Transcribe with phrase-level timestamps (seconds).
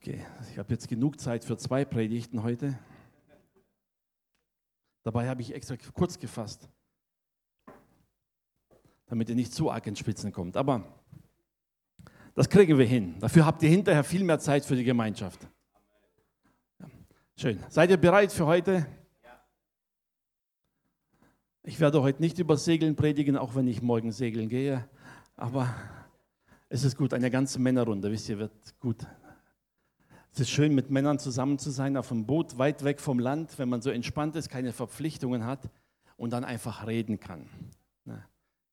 [0.00, 2.78] Okay, ich habe jetzt genug Zeit für zwei Predigten heute.
[5.02, 6.68] Dabei habe ich extra kurz gefasst,
[9.06, 10.56] damit ihr nicht zu arg ins Spitzen kommt.
[10.56, 10.84] Aber
[12.36, 13.18] das kriegen wir hin.
[13.18, 15.48] Dafür habt ihr hinterher viel mehr Zeit für die Gemeinschaft.
[17.36, 17.58] Schön.
[17.68, 18.86] Seid ihr bereit für heute?
[21.64, 24.88] Ich werde heute nicht über Segeln predigen, auch wenn ich morgen segeln gehe.
[25.34, 25.74] Aber
[26.68, 29.04] es ist gut, eine ganze Männerrunde, wisst ihr, wird gut.
[30.38, 33.58] Es ist schön, mit Männern zusammen zu sein, auf einem Boot, weit weg vom Land,
[33.58, 35.68] wenn man so entspannt ist, keine Verpflichtungen hat
[36.16, 37.48] und dann einfach reden kann.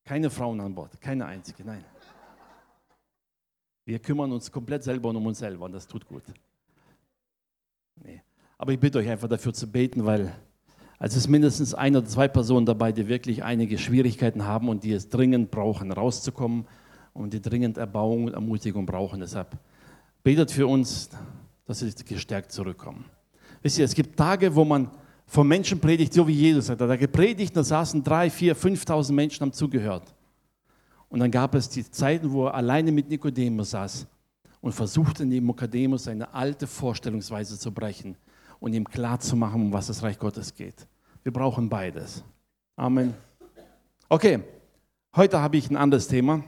[0.04, 1.84] Keine Frauen an Bord, keine einzige, nein.
[3.84, 6.22] Wir kümmern uns komplett selber um uns selber und das tut gut.
[7.96, 8.22] Nee.
[8.58, 10.32] Aber ich bitte euch einfach dafür zu beten, weil
[11.00, 14.92] es ist mindestens eine oder zwei Personen dabei, die wirklich einige Schwierigkeiten haben und die
[14.92, 16.68] es dringend brauchen, rauszukommen
[17.12, 19.18] und die dringend Erbauung und Ermutigung brauchen.
[19.18, 19.58] Deshalb
[20.22, 21.10] betet für uns,
[21.66, 23.04] dass sie gestärkt zurückkommen.
[23.62, 24.90] Wisst ihr, es gibt Tage, wo man
[25.26, 26.80] von Menschen predigt, so wie Jesus hat.
[26.80, 30.14] Hat gepredigt, da saßen drei, vier, fünftausend Menschen, haben zugehört.
[31.08, 34.06] Und dann gab es die Zeiten, wo er alleine mit Nikodemus saß
[34.60, 38.16] und versuchte, Nikodemus seine alte Vorstellungsweise zu brechen
[38.60, 40.86] und ihm klarzumachen, um was das Reich Gottes geht.
[41.22, 42.22] Wir brauchen beides.
[42.76, 43.14] Amen.
[44.08, 44.40] Okay,
[45.14, 46.44] heute habe ich ein anderes Thema.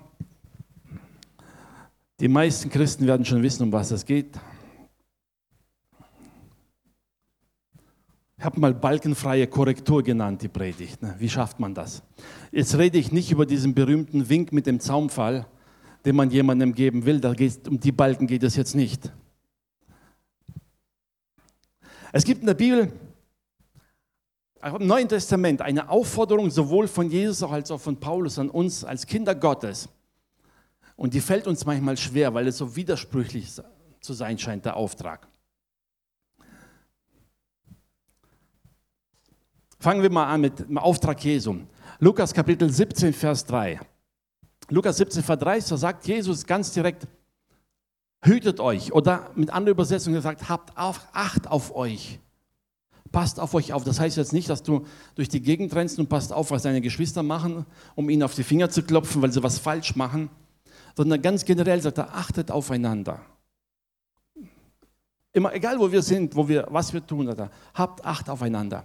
[2.21, 4.39] Die meisten Christen werden schon wissen, um was es geht.
[8.39, 11.03] Ich habe mal balkenfreie Korrektur genannt, die Predigt.
[11.03, 11.17] Ne?
[11.19, 12.05] Wie schafft man das?
[12.53, 15.47] Jetzt rede ich nicht über diesen berühmten Wink mit dem Zaumfall,
[16.05, 17.21] den man jemandem geben will.
[17.21, 19.13] Da geht, um die Balken geht es jetzt nicht.
[22.13, 22.93] Es gibt in der Bibel,
[24.63, 29.05] im Neuen Testament, eine Aufforderung sowohl von Jesus als auch von Paulus an uns als
[29.05, 29.89] Kinder Gottes.
[30.95, 33.51] Und die fällt uns manchmal schwer, weil es so widersprüchlich
[34.01, 35.29] zu sein scheint, der Auftrag.
[39.81, 41.57] Fangen wir mal an mit dem Auftrag Jesu.
[42.01, 43.79] Lukas Kapitel 17, Vers 3.
[44.71, 47.07] Lukas 17, Vers 3, so sagt Jesus ganz direkt,
[48.23, 48.93] hütet euch.
[48.93, 52.19] Oder mit anderer Übersetzung gesagt, habt Acht auf euch.
[53.13, 53.85] Passt auf euch auf.
[53.85, 54.85] Das heißt jetzt nicht, dass du
[55.15, 57.65] durch die Gegend rennst und passt auf, was deine Geschwister machen,
[57.95, 60.29] um ihnen auf die Finger zu klopfen, weil sie was falsch machen,
[60.97, 63.21] sondern ganz generell sagt er, achtet aufeinander.
[65.33, 68.85] Immer egal, wo wir sind, wo wir, was wir tun, sagt er, habt Acht aufeinander.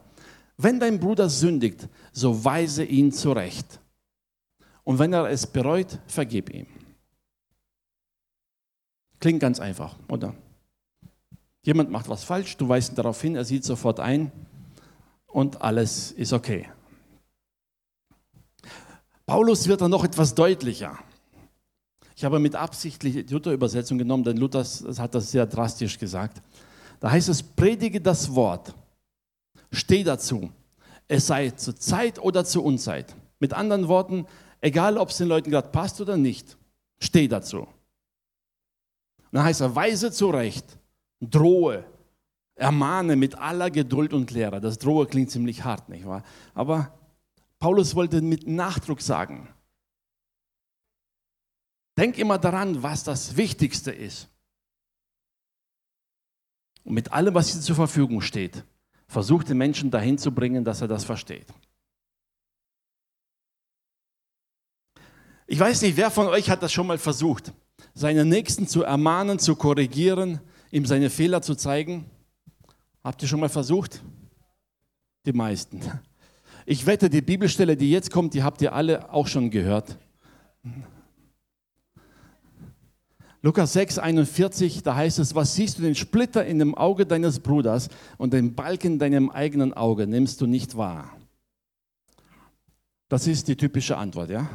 [0.57, 3.79] Wenn dein Bruder sündigt, so weise ihn zurecht.
[4.83, 6.67] Und wenn er es bereut, vergib ihm.
[9.19, 10.35] Klingt ganz einfach, oder?
[11.63, 14.31] Jemand macht was falsch, du weist ihn darauf hin, er sieht sofort ein
[15.27, 16.67] und alles ist okay.
[19.25, 20.99] Paulus wird dann noch etwas deutlicher.
[22.15, 24.63] Ich habe mit Absicht die Luther-Übersetzung genommen, denn Luther
[24.97, 26.41] hat das sehr drastisch gesagt.
[26.99, 28.75] Da heißt es, predige das Wort
[29.73, 30.51] Steh dazu.
[31.07, 33.15] Es sei zur Zeit oder zur Unzeit.
[33.39, 34.25] Mit anderen Worten,
[34.61, 36.57] egal ob es den Leuten gerade passt oder nicht,
[36.99, 37.61] steh dazu.
[37.61, 37.67] Und
[39.31, 40.77] dann heißt er, weise zurecht,
[41.19, 41.83] drohe,
[42.55, 44.61] ermahne mit aller Geduld und Lehre.
[44.61, 46.23] Das Drohe klingt ziemlich hart, nicht wahr?
[46.53, 46.93] Aber
[47.57, 49.49] Paulus wollte mit Nachdruck sagen,
[51.97, 54.29] denk immer daran, was das Wichtigste ist.
[56.83, 58.63] Und mit allem, was dir zur Verfügung steht,
[59.13, 61.47] versucht den Menschen dahin zu bringen, dass er das versteht.
[65.47, 67.53] Ich weiß nicht, wer von euch hat das schon mal versucht,
[67.93, 70.39] seinen Nächsten zu ermahnen, zu korrigieren,
[70.71, 72.05] ihm seine Fehler zu zeigen.
[73.03, 74.03] Habt ihr schon mal versucht?
[75.25, 75.81] Die meisten.
[76.65, 79.97] Ich wette, die Bibelstelle, die jetzt kommt, die habt ihr alle auch schon gehört.
[83.45, 87.41] Lukas 6, 41, da heißt es, was siehst du den Splitter in dem Auge deines
[87.41, 91.17] Bruders und den Balken in deinem eigenen Auge nimmst du nicht wahr?
[93.09, 94.49] Das ist die typische Antwort, ja?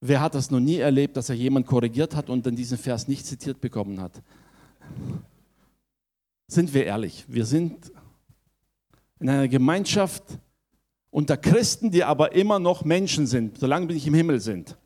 [0.00, 3.06] Wer hat das noch nie erlebt, dass er jemand korrigiert hat und dann diesen Vers
[3.06, 4.22] nicht zitiert bekommen hat?
[6.46, 7.92] Sind wir ehrlich, wir sind
[9.20, 10.24] in einer Gemeinschaft
[11.10, 14.78] unter Christen, die aber immer noch Menschen sind, solange wir nicht im Himmel sind.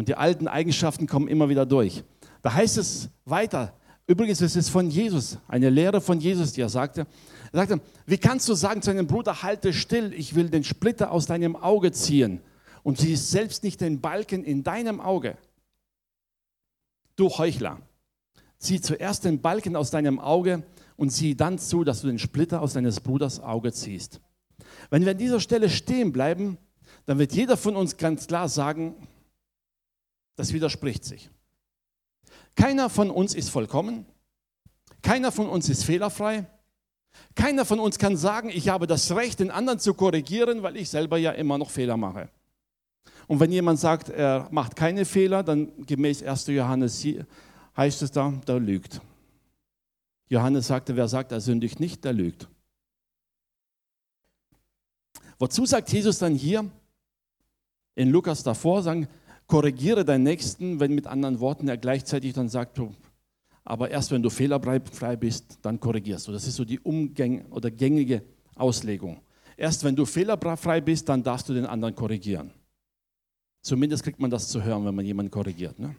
[0.00, 2.04] Und die alten Eigenschaften kommen immer wieder durch.
[2.40, 3.74] Da heißt es weiter,
[4.06, 7.06] übrigens es ist von Jesus, eine Lehre von Jesus, die er sagte.
[7.52, 11.10] Er sagte, wie kannst du sagen zu deinem Bruder, halte still, ich will den Splitter
[11.10, 12.40] aus deinem Auge ziehen
[12.82, 15.36] und siehst selbst nicht den Balken in deinem Auge.
[17.16, 17.82] Du Heuchler,
[18.56, 20.62] zieh zuerst den Balken aus deinem Auge
[20.96, 24.22] und sieh dann zu, dass du den Splitter aus deines Bruders Auge ziehst.
[24.88, 26.56] Wenn wir an dieser Stelle stehen bleiben,
[27.04, 28.94] dann wird jeder von uns ganz klar sagen,
[30.40, 31.30] das widerspricht sich.
[32.56, 34.06] Keiner von uns ist vollkommen.
[35.02, 36.46] Keiner von uns ist fehlerfrei.
[37.34, 40.88] Keiner von uns kann sagen, ich habe das Recht, den anderen zu korrigieren, weil ich
[40.88, 42.30] selber ja immer noch Fehler mache.
[43.26, 46.46] Und wenn jemand sagt, er macht keine Fehler, dann gemäß 1.
[46.46, 47.06] Johannes
[47.76, 49.02] heißt es da, der lügt.
[50.28, 52.48] Johannes sagte, wer sagt, er sündigt nicht, der lügt.
[55.38, 56.70] Wozu sagt Jesus dann hier
[57.94, 59.06] in Lukas davor, sagen,
[59.50, 62.80] korrigiere deinen Nächsten, wenn mit anderen Worten er gleichzeitig dann sagt,
[63.64, 66.32] aber erst wenn du fehlerfrei bist, dann korrigierst du.
[66.32, 68.22] Das ist so die umgäng oder gängige
[68.54, 69.20] Auslegung.
[69.56, 72.52] Erst wenn du fehlerfrei bist, dann darfst du den anderen korrigieren.
[73.60, 75.78] Zumindest kriegt man das zu hören, wenn man jemanden korrigiert.
[75.80, 75.96] Ne?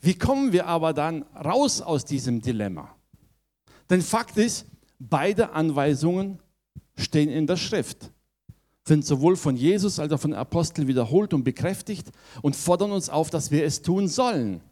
[0.00, 2.96] Wie kommen wir aber dann raus aus diesem Dilemma?
[3.90, 4.66] Denn Fakt ist,
[4.98, 6.38] beide Anweisungen
[6.96, 8.10] stehen in der Schrift,
[8.84, 12.10] sind sowohl von Jesus als auch von den Aposteln wiederholt und bekräftigt
[12.42, 14.62] und fordern uns auf, dass wir es tun sollen.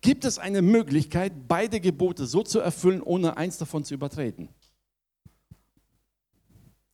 [0.00, 4.48] Gibt es eine Möglichkeit, beide Gebote so zu erfüllen, ohne eins davon zu übertreten?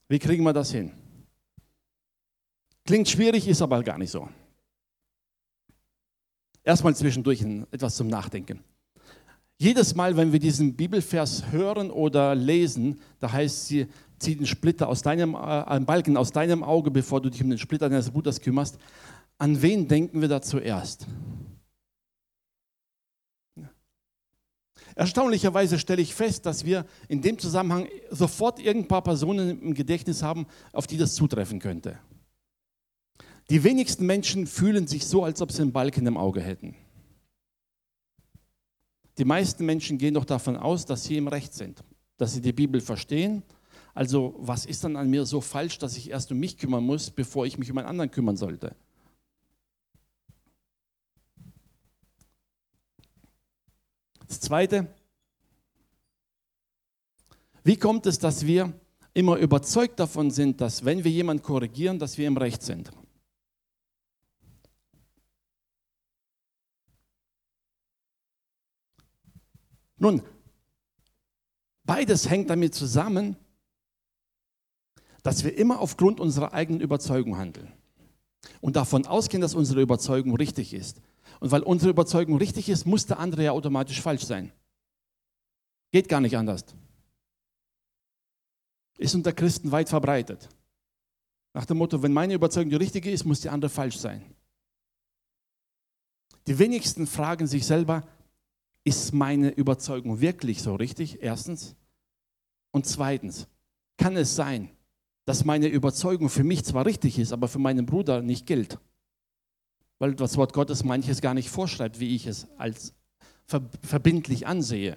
[0.09, 0.93] Wie kriegen wir das hin?
[2.85, 4.29] Klingt schwierig, ist aber gar nicht so.
[6.65, 8.63] Erstmal zwischendurch etwas zum Nachdenken.
[9.63, 13.87] Jedes Mal, wenn wir diesen Bibelvers hören oder lesen, da heißt sie,
[14.19, 17.61] zieh den Splitter aus deinem, äh, Balken aus deinem Auge, bevor du dich um den
[17.61, 18.77] Splitter deines Bruders kümmerst.
[19.39, 21.07] An wen denken wir da zuerst?
[24.97, 30.25] Erstaunlicherweise stelle ich fest, dass wir in dem Zusammenhang sofort irgendein paar Personen im Gedächtnis
[30.25, 32.01] haben, auf die das zutreffen könnte.
[33.49, 36.75] Die wenigsten Menschen fühlen sich so, als ob sie einen Balken im Auge hätten.
[39.19, 41.85] Die meisten Menschen gehen doch davon aus, dass sie im Recht sind,
[42.17, 43.43] dass sie die Bibel verstehen.
[43.95, 47.11] Also was ist dann an mir so falsch, dass ich erst um mich kümmern muss,
[47.11, 48.75] bevor ich mich um einen anderen kümmern sollte?
[54.27, 54.89] Das Zweite,
[57.65, 58.73] wie kommt es, dass wir
[59.13, 62.91] immer überzeugt davon sind, dass wenn wir jemanden korrigieren, dass wir im Recht sind?
[70.03, 70.21] Nun,
[71.85, 73.37] beides hängt damit zusammen,
[75.23, 77.73] dass wir immer aufgrund unserer eigenen Überzeugung handeln
[78.61, 81.01] und davon ausgehen, dass unsere Überzeugung richtig ist.
[81.39, 84.51] Und weil unsere Überzeugung richtig ist, muss der andere ja automatisch falsch sein.
[85.93, 86.65] Geht gar nicht anders.
[88.99, 90.49] Ist unter Christen weit verbreitet.
[91.55, 94.25] Nach dem Motto, wenn meine Überzeugung die richtige ist, muss die andere falsch sein.
[96.49, 98.03] Die wenigsten fragen sich selber,
[98.85, 101.23] ist meine Überzeugung wirklich so richtig?
[101.23, 101.77] Erstens.
[102.73, 103.49] Und zweitens,
[103.97, 104.71] kann es sein,
[105.25, 108.79] dass meine Überzeugung für mich zwar richtig ist, aber für meinen Bruder nicht gilt?
[109.99, 112.95] Weil das Wort Gottes manches gar nicht vorschreibt, wie ich es als
[113.47, 114.97] verbindlich ansehe.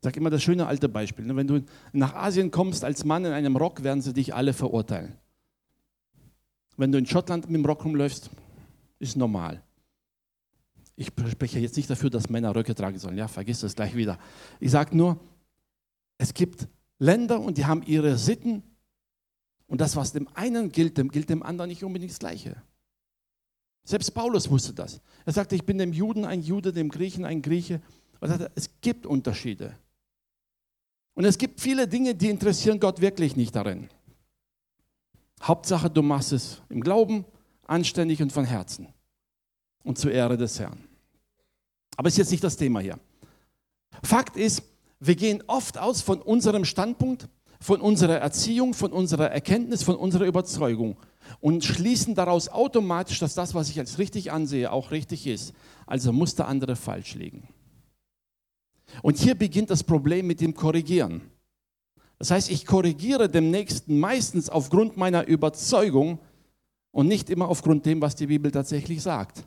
[0.00, 1.26] Ich sage immer das schöne alte Beispiel.
[1.26, 1.36] Ne?
[1.36, 1.62] Wenn du
[1.92, 5.18] nach Asien kommst als Mann in einem Rock, werden sie dich alle verurteilen.
[6.78, 8.30] Wenn du in Schottland mit dem Rock rumläufst,
[8.98, 9.62] ist normal.
[11.00, 13.16] Ich spreche jetzt nicht dafür, dass Männer Röcke tragen sollen.
[13.16, 14.18] Ja, vergiss das gleich wieder.
[14.58, 15.18] Ich sage nur,
[16.18, 18.62] es gibt Länder und die haben ihre Sitten
[19.66, 22.62] und das, was dem einen gilt, dem gilt dem anderen nicht unbedingt das Gleiche.
[23.82, 25.00] Selbst Paulus wusste das.
[25.24, 27.80] Er sagte, ich bin dem Juden ein Jude, dem Griechen ein Grieche.
[28.20, 29.74] er sagte, es gibt Unterschiede.
[31.14, 33.88] Und es gibt viele Dinge, die interessieren Gott wirklich nicht darin.
[35.42, 37.24] Hauptsache, du machst es im Glauben,
[37.66, 38.88] anständig und von Herzen
[39.82, 40.89] und zur Ehre des Herrn.
[41.96, 42.98] Aber ist jetzt nicht das Thema hier.
[44.02, 44.62] Fakt ist,
[45.00, 47.28] wir gehen oft aus von unserem Standpunkt,
[47.60, 50.96] von unserer Erziehung, von unserer Erkenntnis, von unserer Überzeugung
[51.40, 55.52] und schließen daraus automatisch, dass das, was ich als richtig ansehe, auch richtig ist.
[55.86, 57.48] Also muss der andere falsch liegen.
[59.02, 61.22] Und hier beginnt das Problem mit dem Korrigieren.
[62.18, 66.18] Das heißt, ich korrigiere dem Nächsten meistens aufgrund meiner Überzeugung
[66.90, 69.44] und nicht immer aufgrund dem, was die Bibel tatsächlich sagt.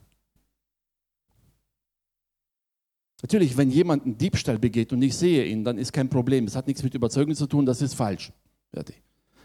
[3.24, 6.44] Natürlich, wenn jemand einen Diebstahl begeht und ich sehe ihn, dann ist kein Problem.
[6.44, 8.34] Es hat nichts mit Überzeugung zu tun, das ist falsch.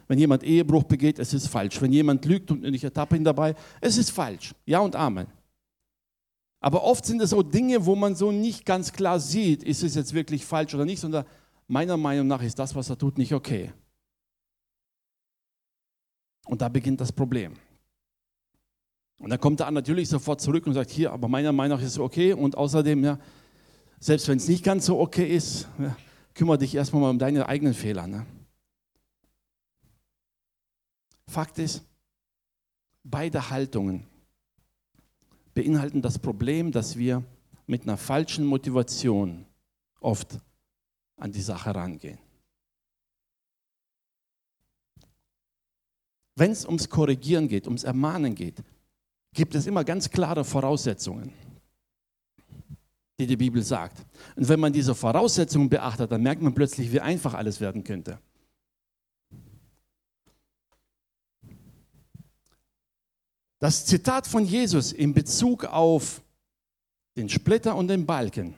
[0.08, 1.80] Wenn jemand Ehebruch begeht, es ist falsch.
[1.80, 4.52] Wenn jemand lügt und ich ertappe ihn dabei, es ist falsch.
[4.66, 5.28] Ja und Amen.
[6.58, 9.94] Aber oft sind es so Dinge, wo man so nicht ganz klar sieht, ist es
[9.94, 11.24] jetzt wirklich falsch oder nicht, sondern
[11.68, 13.72] meiner Meinung nach ist das, was er tut, nicht okay.
[16.46, 17.54] Und da beginnt das Problem.
[19.20, 21.92] Und dann kommt er natürlich sofort zurück und sagt, hier, aber meiner Meinung nach ist
[21.92, 23.18] es okay und außerdem, ja,
[24.00, 25.96] selbst wenn es nicht ganz so okay ist, ja,
[26.34, 28.06] kümmere dich erstmal mal um deine eigenen Fehler.
[28.06, 28.26] Ne?
[31.26, 31.82] Fakt ist,
[33.02, 34.06] beide Haltungen
[35.54, 37.24] beinhalten das Problem, dass wir
[37.66, 39.44] mit einer falschen Motivation
[40.00, 40.38] oft
[41.16, 42.18] an die Sache rangehen.
[46.36, 48.62] Wenn es ums Korrigieren geht, ums Ermahnen geht,
[49.34, 51.32] gibt es immer ganz klare Voraussetzungen,
[53.18, 54.06] die die Bibel sagt.
[54.36, 58.18] Und wenn man diese Voraussetzungen beachtet, dann merkt man plötzlich, wie einfach alles werden könnte.
[63.58, 66.22] Das Zitat von Jesus in Bezug auf
[67.16, 68.54] den Splitter und den Balken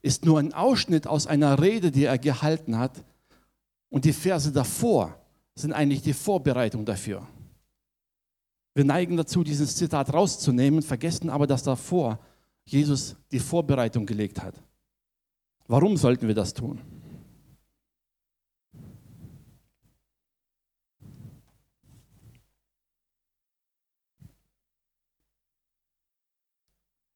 [0.00, 3.04] ist nur ein Ausschnitt aus einer Rede, die er gehalten hat.
[3.90, 5.20] Und die Verse davor
[5.54, 7.26] sind eigentlich die Vorbereitung dafür.
[8.74, 12.18] Wir neigen dazu, dieses Zitat rauszunehmen, vergessen aber, dass davor
[12.64, 14.62] Jesus die Vorbereitung gelegt hat.
[15.66, 16.80] Warum sollten wir das tun?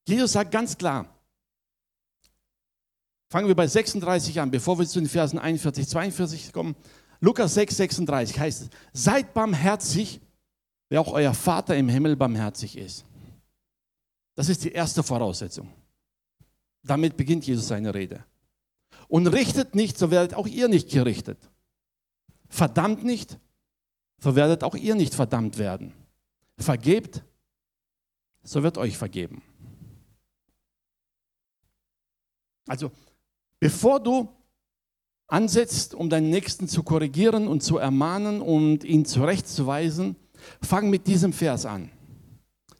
[0.07, 1.05] Jesus sagt ganz klar,
[3.29, 6.75] fangen wir bei 36 an, bevor wir zu den Versen 41, 42 kommen.
[7.19, 10.21] Lukas 6, 36 heißt, seid barmherzig,
[10.89, 13.06] wie auch euer Vater im Himmel barmherzig ist.
[14.37, 15.73] Das ist die erste Voraussetzung.
[16.83, 18.23] Damit beginnt Jesus seine Rede.
[19.07, 21.49] Und richtet nicht, so werdet auch ihr nicht gerichtet.
[22.47, 23.39] Verdammt nicht,
[24.21, 25.91] so werdet auch ihr nicht verdammt werden.
[26.59, 27.23] Vergebt,
[28.43, 29.41] so wird euch vergeben.
[32.67, 32.91] Also,
[33.59, 34.29] bevor du
[35.25, 40.15] ansetzt, um deinen Nächsten zu korrigieren und zu ermahnen und ihn zurechtzuweisen,
[40.61, 41.89] fang mit diesem Vers an.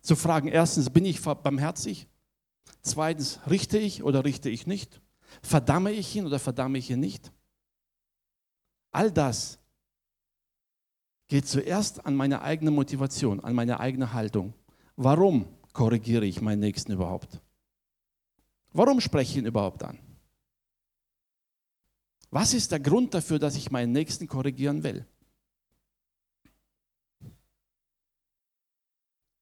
[0.08, 2.08] Zu fragen, erstens, bin ich barmherzig?
[2.82, 5.02] Zweitens, richte ich oder richte ich nicht?
[5.42, 7.34] Verdamme ich ihn oder verdamme ich ihn nicht?
[8.94, 9.60] All das
[11.28, 14.54] geht zuerst an meine eigene Motivation, an meine eigene Haltung.
[14.96, 17.42] Warum korrigiere ich meinen Nächsten überhaupt?
[18.72, 20.00] Warum spreche ich ihn überhaupt an?
[22.30, 25.06] Was ist der Grund dafür, dass ich meinen Nächsten korrigieren will?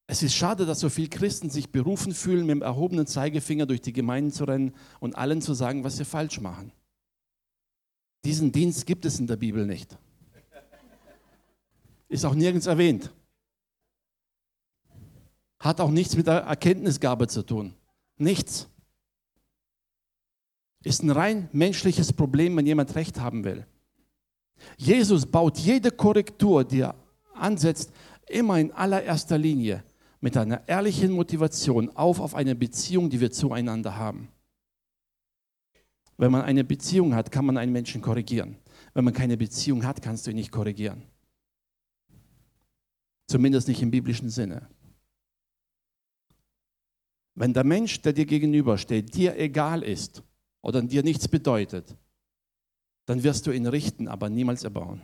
[0.08, 3.80] Es ist schade, dass so viele Christen sich berufen fühlen, mit dem erhobenen Zeigefinger durch
[3.80, 6.72] die Gemeinden zu rennen und allen zu sagen, was sie falsch machen.
[8.24, 9.98] Diesen Dienst gibt es in der Bibel nicht.
[12.08, 13.12] Ist auch nirgends erwähnt.
[15.58, 17.74] Hat auch nichts mit der Erkenntnisgabe zu tun.
[18.16, 18.68] Nichts.
[20.84, 23.66] Ist ein rein menschliches Problem, wenn jemand Recht haben will.
[24.76, 26.94] Jesus baut jede Korrektur, die er
[27.34, 27.92] ansetzt,
[28.28, 29.82] immer in allererster Linie
[30.26, 34.26] mit einer ehrlichen Motivation auf auf eine Beziehung, die wir zueinander haben.
[36.16, 38.56] Wenn man eine Beziehung hat, kann man einen Menschen korrigieren.
[38.92, 41.04] Wenn man keine Beziehung hat, kannst du ihn nicht korrigieren.
[43.28, 44.68] Zumindest nicht im biblischen Sinne.
[47.36, 50.24] Wenn der Mensch, der dir gegenübersteht, dir egal ist
[50.60, 51.96] oder dir nichts bedeutet,
[53.04, 55.00] dann wirst du ihn richten, aber niemals erbauen.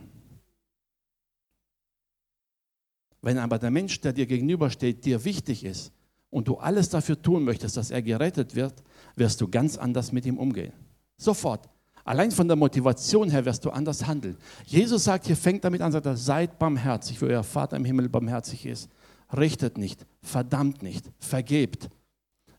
[3.23, 5.93] Wenn aber der Mensch, der dir gegenübersteht, dir wichtig ist
[6.29, 8.83] und du alles dafür tun möchtest, dass er gerettet wird,
[9.15, 10.73] wirst du ganz anders mit ihm umgehen.
[11.17, 11.69] Sofort.
[12.03, 14.35] Allein von der Motivation her wirst du anders handeln.
[14.65, 18.09] Jesus sagt hier, fängt damit an, sagt er, seid barmherzig, wie euer Vater im Himmel
[18.09, 18.89] barmherzig ist.
[19.31, 21.89] Richtet nicht, verdammt nicht, vergebt.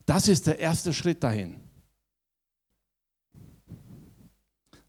[0.06, 1.56] Das ist der erste Schritt dahin.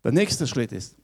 [0.05, 0.95] Der nächste Schritt ist,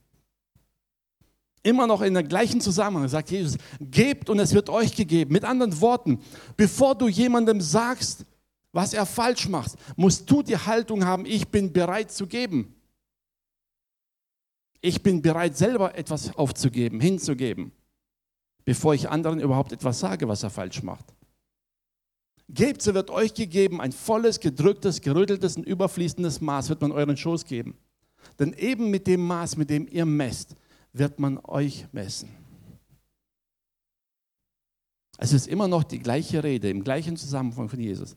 [1.63, 5.31] Immer noch in der gleichen Zusammenhang sagt Jesus, gebt und es wird euch gegeben.
[5.31, 6.19] Mit anderen Worten,
[6.57, 8.25] bevor du jemandem sagst,
[8.71, 12.75] was er falsch macht, musst du die Haltung haben, ich bin bereit zu geben.
[14.81, 17.71] Ich bin bereit, selber etwas aufzugeben, hinzugeben,
[18.65, 21.05] bevor ich anderen überhaupt etwas sage, was er falsch macht.
[22.49, 27.15] Gebt, so wird euch gegeben, ein volles, gedrücktes, gerütteltes und überfließendes Maß wird man euren
[27.15, 27.77] Schoß geben.
[28.39, 30.55] Denn eben mit dem Maß, mit dem ihr messt,
[30.93, 32.29] wird man euch messen.
[35.17, 38.15] Es ist immer noch die gleiche Rede, im gleichen Zusammenhang von Jesus.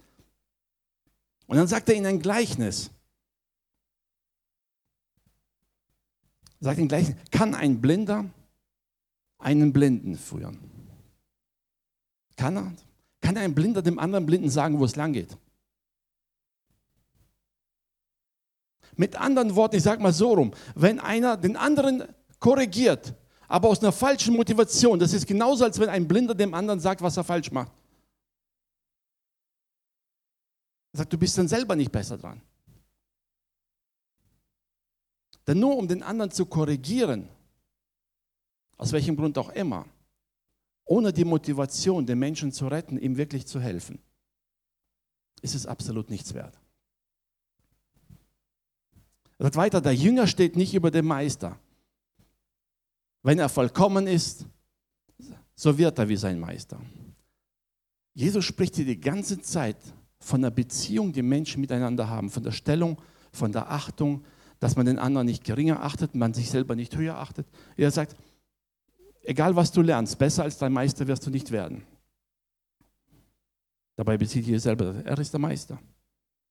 [1.47, 2.91] Und dann sagt er ihnen ein Gleichnis.
[6.61, 8.25] Sagt ihn gleich, kann ein Blinder
[9.39, 10.59] einen Blinden führen?
[12.37, 12.73] Kann er?
[13.21, 15.37] Kann ein Blinder dem anderen Blinden sagen, wo es lang geht?
[18.97, 22.05] Mit anderen Worten, ich sage mal so rum, wenn einer den anderen
[22.41, 23.15] korrigiert,
[23.49, 24.99] aber aus einer falschen Motivation.
[24.99, 27.73] Das ist genauso, als wenn ein Blinder dem anderen sagt, was er falsch macht.
[30.93, 32.41] Er sagt, du bist dann selber nicht besser dran.
[35.47, 37.29] Denn nur um den anderen zu korrigieren,
[38.77, 39.87] aus welchem Grund auch immer,
[40.85, 43.99] ohne die Motivation, den Menschen zu retten, ihm wirklich zu helfen,
[45.43, 46.59] ist es absolut nichts wert.
[49.39, 51.59] Er sagt weiter, der Jünger steht nicht über dem Meister.
[53.25, 54.45] Wenn er vollkommen ist,
[55.55, 56.79] so wird er wie sein Meister.
[58.13, 59.79] Jesus spricht hier die ganze Zeit
[60.21, 63.01] von der Beziehung, die Menschen miteinander haben, von der Stellung,
[63.33, 64.25] von der Achtung,
[64.61, 67.47] dass man den anderen nicht geringer achtet, man sich selber nicht höher achtet.
[67.79, 68.15] Er sagt,
[69.23, 71.83] egal was du lernst, besser als dein Meister wirst du nicht werden.
[73.97, 75.81] Dabei bezieht Jesus selber, er ist der Meister.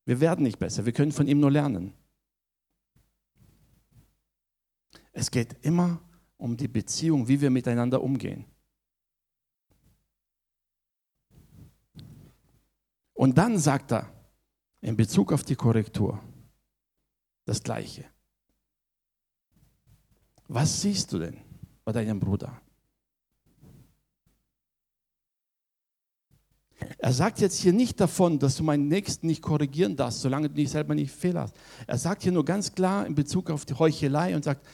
[0.05, 1.93] Wir werden nicht besser, wir können von ihm nur lernen.
[5.11, 6.01] Es geht immer
[6.43, 8.43] um die Beziehung, wie wir miteinander umgehen.
[13.13, 14.11] Und dann sagt er
[14.81, 16.19] in Bezug auf die Korrektur
[17.45, 18.03] das Gleiche.
[20.49, 21.37] Was siehst du denn
[21.85, 22.61] bei deinem Bruder?
[26.97, 30.55] Er sagt jetzt hier nicht davon, dass du meinen Nächsten nicht korrigieren darfst, solange du
[30.55, 31.55] dich selber nicht Fehler hast.
[31.87, 34.67] Er sagt hier nur ganz klar in Bezug auf die Heuchelei und sagt,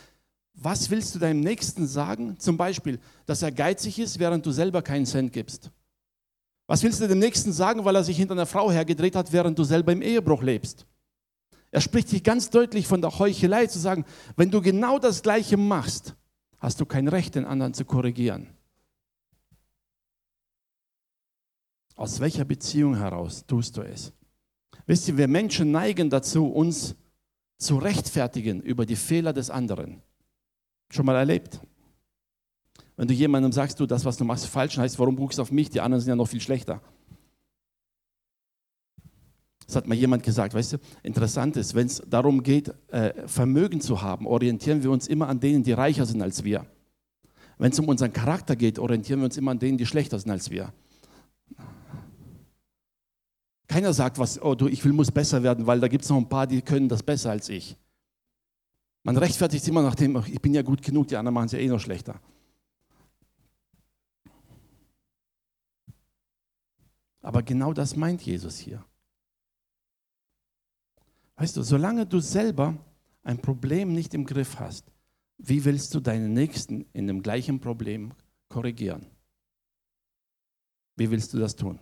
[0.62, 2.38] was willst du deinem Nächsten sagen?
[2.40, 5.72] Zum Beispiel, dass er geizig ist, während du selber keinen Cent gibst.
[6.68, 9.58] Was willst du dem Nächsten sagen, weil er sich hinter einer Frau hergedreht hat, während
[9.58, 10.86] du selber im Ehebruch lebst?
[11.72, 15.56] Er spricht hier ganz deutlich von der Heuchelei zu sagen, wenn du genau das Gleiche
[15.56, 16.16] machst,
[16.60, 18.48] hast du kein Recht, den anderen zu korrigieren.
[21.96, 24.14] Aus welcher Beziehung heraus tust du es?
[24.86, 26.96] Wisst ihr, wir Menschen neigen dazu, uns
[27.58, 30.02] zu rechtfertigen über die Fehler des anderen.
[30.92, 31.60] Schon mal erlebt?
[32.98, 35.52] Wenn du jemandem sagst, du, das, was du machst, falsch, heißt, warum guckst du auf
[35.52, 35.70] mich?
[35.70, 36.82] Die anderen sind ja noch viel schlechter.
[39.66, 43.82] Das hat mal jemand gesagt, weißt du, interessant ist, wenn es darum geht, äh, Vermögen
[43.82, 46.66] zu haben, orientieren wir uns immer an denen, die reicher sind als wir.
[47.60, 50.32] Wenn es um unseren Charakter geht, orientieren wir uns immer an denen, die schlechter sind
[50.32, 50.74] als wir.
[53.68, 56.18] Keiner sagt, was, oh du, ich will, muss besser werden, weil da gibt es noch
[56.18, 57.78] ein paar, die können das besser als ich.
[59.10, 61.58] Man rechtfertigt immer nach dem, ich bin ja gut genug, die anderen machen es ja
[61.58, 62.22] eh noch schlechter.
[67.24, 68.86] Aber genau das meint Jesus hier.
[71.38, 72.78] Weißt du, solange du selber
[73.24, 74.92] ein Problem nicht im Griff hast,
[75.40, 78.14] wie willst du deinen Nächsten in dem gleichen Problem
[78.48, 79.08] korrigieren?
[80.98, 81.80] Wie willst du das tun?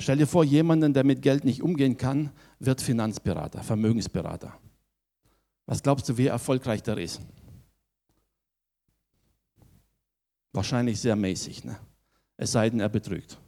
[0.00, 4.58] Stell dir vor, jemanden, der mit Geld nicht umgehen kann, wird Finanzberater, Vermögensberater.
[5.66, 7.20] Was glaubst du, wie erfolgreich der ist?
[10.54, 11.78] Wahrscheinlich sehr mäßig, ne?
[12.38, 13.38] es sei denn, er betrügt.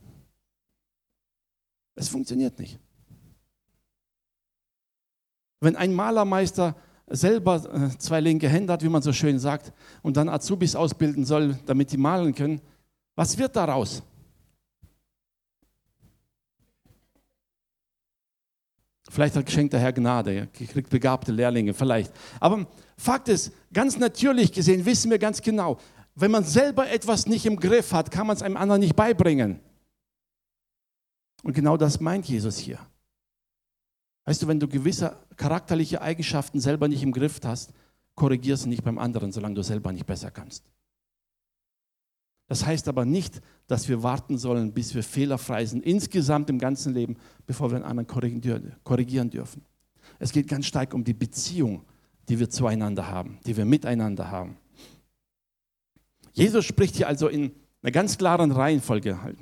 [1.94, 2.78] Es funktioniert nicht.
[5.60, 10.18] Wenn ein Malermeister selber äh, zwei linke Hände hat, wie man so schön sagt, und
[10.18, 12.60] dann Azubis ausbilden soll, damit die malen können,
[13.14, 14.02] was wird daraus?
[19.08, 22.12] Vielleicht hat geschenkt der Herr Gnade, er kriegt begabte Lehrlinge, vielleicht.
[22.40, 25.78] Aber Fakt ist, ganz natürlich gesehen wissen wir ganz genau,
[26.14, 29.60] wenn man selber etwas nicht im Griff hat, kann man es einem anderen nicht beibringen.
[31.42, 32.78] Und genau das meint Jesus hier.
[34.24, 37.72] Weißt du, wenn du gewisse charakterliche Eigenschaften selber nicht im Griff hast,
[38.14, 40.64] korrigierst du nicht beim anderen, solange du selber nicht besser kannst.
[42.52, 46.92] Das heißt aber nicht, dass wir warten sollen, bis wir fehlerfrei sind, insgesamt im ganzen
[46.92, 48.06] Leben, bevor wir einen anderen
[48.84, 49.64] korrigieren dürfen.
[50.18, 51.86] Es geht ganz stark um die Beziehung,
[52.28, 54.58] die wir zueinander haben, die wir miteinander haben.
[56.34, 59.38] Jesus spricht hier also in einer ganz klaren Reihenfolge halt.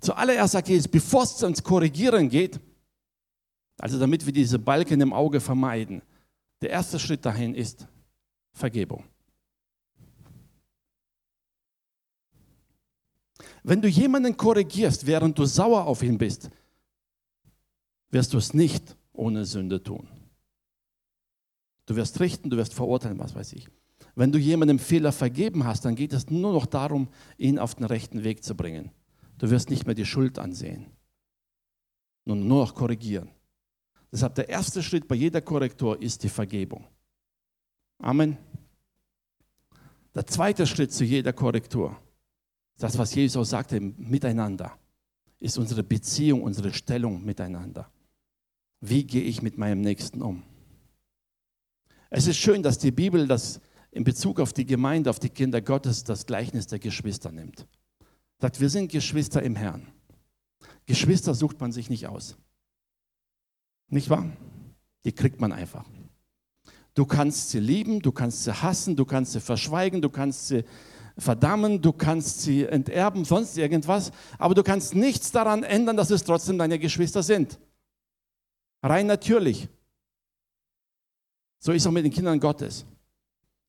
[0.00, 2.58] Zuallererst sagt Jesus, bevor es ans Korrigieren geht,
[3.78, 6.02] also damit wir diese Balken im Auge vermeiden,
[6.60, 7.86] der erste Schritt dahin ist
[8.52, 9.04] Vergebung.
[13.68, 16.50] Wenn du jemanden korrigierst, während du sauer auf ihn bist,
[18.10, 20.06] wirst du es nicht ohne Sünde tun.
[21.86, 23.66] Du wirst richten, du wirst verurteilen, was weiß ich.
[24.14, 27.86] Wenn du jemandem Fehler vergeben hast, dann geht es nur noch darum, ihn auf den
[27.86, 28.92] rechten Weg zu bringen.
[29.38, 30.86] Du wirst nicht mehr die Schuld ansehen,
[32.24, 33.30] nur, nur noch korrigieren.
[34.12, 36.86] Deshalb der erste Schritt bei jeder Korrektur ist die Vergebung.
[37.98, 38.38] Amen.
[40.14, 41.96] Der zweite Schritt zu jeder Korrektur
[42.78, 44.78] das, was Jesus auch sagte, miteinander,
[45.38, 47.90] ist unsere Beziehung, unsere Stellung miteinander.
[48.80, 50.42] Wie gehe ich mit meinem Nächsten um?
[52.10, 53.60] Es ist schön, dass die Bibel das
[53.90, 57.66] in Bezug auf die Gemeinde, auf die Kinder Gottes, das Gleichnis der Geschwister nimmt.
[58.38, 59.88] Sagt, wir sind Geschwister im Herrn.
[60.84, 62.36] Geschwister sucht man sich nicht aus.
[63.88, 64.30] Nicht wahr?
[65.04, 65.84] Die kriegt man einfach.
[66.94, 70.64] Du kannst sie lieben, du kannst sie hassen, du kannst sie verschweigen, du kannst sie
[71.18, 76.24] verdammen, du kannst sie enterben, sonst irgendwas, aber du kannst nichts daran ändern, dass es
[76.24, 77.58] trotzdem deine Geschwister sind.
[78.82, 79.68] Rein natürlich.
[81.58, 82.84] So ist es auch mit den Kindern Gottes.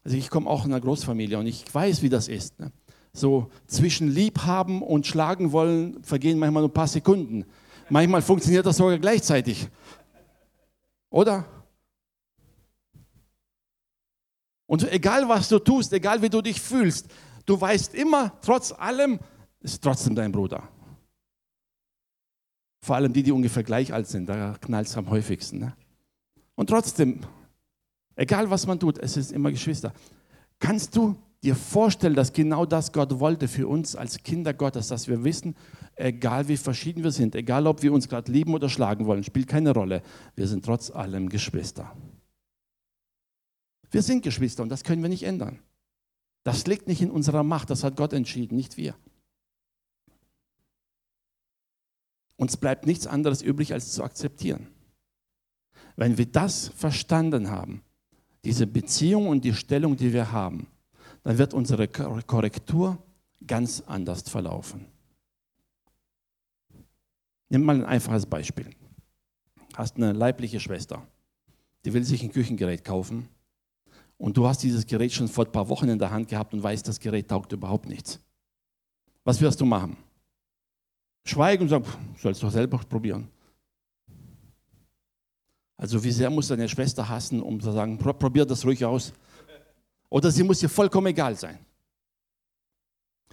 [0.03, 2.59] Also ich komme auch in einer Großfamilie und ich weiß, wie das ist.
[2.59, 2.71] Ne?
[3.13, 7.45] So zwischen Liebhaben und Schlagen wollen vergehen manchmal nur ein paar Sekunden.
[7.89, 9.69] Manchmal funktioniert das sogar gleichzeitig.
[11.09, 11.45] Oder?
[14.67, 17.07] Und egal was du tust, egal wie du dich fühlst,
[17.47, 19.19] du weißt immer, trotz allem,
[19.59, 20.69] ist trotzdem dein Bruder.
[22.85, 25.59] Vor allem die, die ungefähr gleich alt sind, da knallt es am häufigsten.
[25.59, 25.75] Ne?
[26.55, 27.21] Und trotzdem,
[28.15, 29.93] egal was man tut, es ist immer Geschwister.
[30.59, 35.07] Kannst du dir vorstellen, dass genau das Gott wollte für uns als Kinder Gottes, dass
[35.07, 35.55] wir wissen,
[35.95, 39.47] egal wie verschieden wir sind, egal ob wir uns gerade lieben oder schlagen wollen, spielt
[39.47, 40.01] keine Rolle,
[40.35, 41.95] wir sind trotz allem Geschwister.
[43.91, 45.59] Wir sind Geschwister und das können wir nicht ändern.
[46.47, 48.95] Das liegt nicht in unserer Macht, das hat Gott entschieden, nicht wir.
[52.37, 54.67] Uns bleibt nichts anderes übrig, als zu akzeptieren.
[55.97, 57.83] Wenn wir das verstanden haben,
[58.45, 60.67] diese Beziehung und die Stellung, die wir haben,
[61.23, 62.97] dann wird unsere Korrektur
[63.45, 64.85] ganz anders verlaufen.
[67.49, 68.69] Nimm mal ein einfaches Beispiel.
[68.69, 71.05] Du Hast eine leibliche Schwester,
[71.83, 73.27] die will sich ein Küchengerät kaufen
[74.17, 76.63] und du hast dieses Gerät schon vor ein paar Wochen in der Hand gehabt und
[76.63, 78.19] weißt, das Gerät taugt überhaupt nichts.
[79.23, 79.97] Was wirst du machen?
[81.25, 81.85] Schweigen und sagen,
[82.17, 83.27] sollst du selber probieren.
[85.75, 89.13] Also wie sehr muss deine Schwester hassen, um zu sagen, probier das ruhig aus.
[90.09, 91.59] Oder sie muss dir vollkommen egal sein.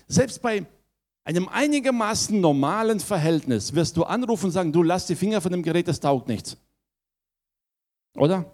[0.06, 0.66] Selbst bei
[1.24, 5.62] einem einigermaßen normalen Verhältnis wirst du anrufen und sagen, du lass die Finger von dem
[5.62, 6.58] Gerät, das taugt nichts.
[8.16, 8.44] Oder?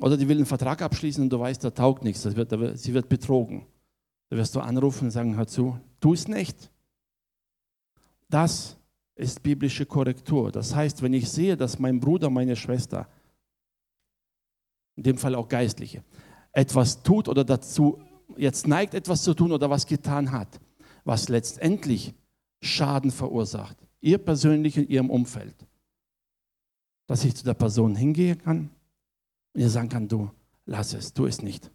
[0.00, 2.94] Oder die will einen Vertrag abschließen und du weißt, der taugt nichts, das wird, sie
[2.94, 3.66] wird betrogen.
[4.30, 6.70] Da wirst du anrufen und sagen, hör zu, tu es nicht.
[8.28, 8.78] Das
[9.14, 10.50] ist biblische Korrektur.
[10.50, 13.06] Das heißt, wenn ich sehe, dass mein Bruder, meine Schwester,
[14.96, 16.02] in dem Fall auch Geistliche,
[16.52, 18.00] etwas tut oder dazu
[18.36, 20.60] jetzt neigt, etwas zu tun oder was getan hat,
[21.04, 22.14] was letztendlich
[22.62, 25.54] Schaden verursacht, ihr persönlich in ihrem Umfeld,
[27.06, 28.70] dass ich zu der Person hingehen kann
[29.54, 30.30] ihr sagen kann, du,
[30.66, 31.70] lass es, tu es nicht.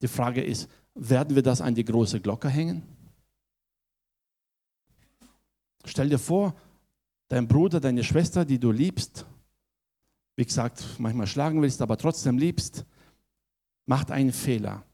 [0.00, 2.82] Die Frage ist, werden wir das an die große Glocke hängen?
[5.84, 6.54] Stell dir vor,
[7.28, 9.26] dein Bruder, deine Schwester, die du liebst,
[10.36, 12.84] wie gesagt, manchmal schlagen willst, aber trotzdem liebst,
[13.86, 14.84] macht einen Fehler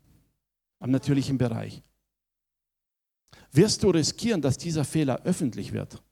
[0.78, 1.82] am natürlichen Bereich.
[3.50, 6.02] Wirst du riskieren, dass dieser Fehler öffentlich wird?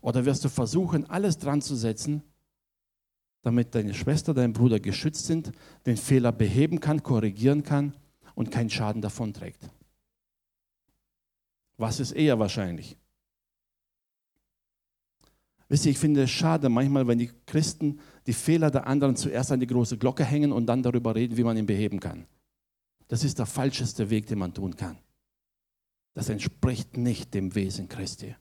[0.00, 2.22] Oder wirst du versuchen, alles dran zu setzen,
[3.42, 5.52] damit deine Schwester, dein Bruder geschützt sind,
[5.84, 7.94] den Fehler beheben kann, korrigieren kann
[8.34, 9.68] und keinen Schaden davonträgt.
[11.76, 12.96] Was ist eher wahrscheinlich?
[15.68, 19.50] Wisst ihr, ich finde es schade manchmal, wenn die Christen die Fehler der anderen zuerst
[19.52, 22.26] an die große Glocke hängen und dann darüber reden, wie man ihn beheben kann.
[23.08, 24.98] Das ist der falscheste Weg, den man tun kann.
[26.14, 28.34] Das entspricht nicht dem Wesen Christi.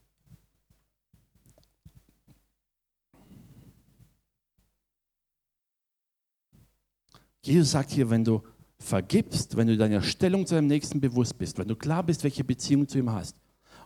[7.44, 8.44] Jesus sagt hier, wenn du
[8.80, 12.44] vergibst, wenn du deiner Stellung zu deinem Nächsten bewusst bist, wenn du klar bist, welche
[12.44, 13.36] Beziehung zu ihm hast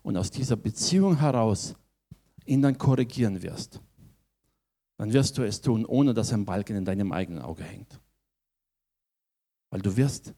[0.04, 1.76] und aus dieser Beziehung heraus
[2.46, 3.82] ihn dann korrigieren wirst,
[4.98, 8.00] dann wirst du es tun, ohne dass ein Balken in deinem eigenen Auge hängt.
[9.70, 10.34] Weil du wirst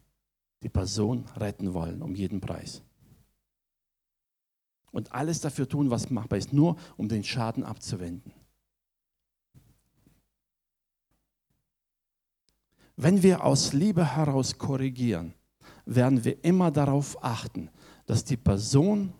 [0.63, 2.81] die Person retten wollen, um jeden Preis.
[4.91, 8.31] Und alles dafür tun, was machbar ist, nur um den Schaden abzuwenden.
[12.99, 15.35] Wenn wir aus Liebe heraus korrigieren,
[15.85, 17.69] werden wir immer darauf achten,
[18.07, 19.13] dass die Person,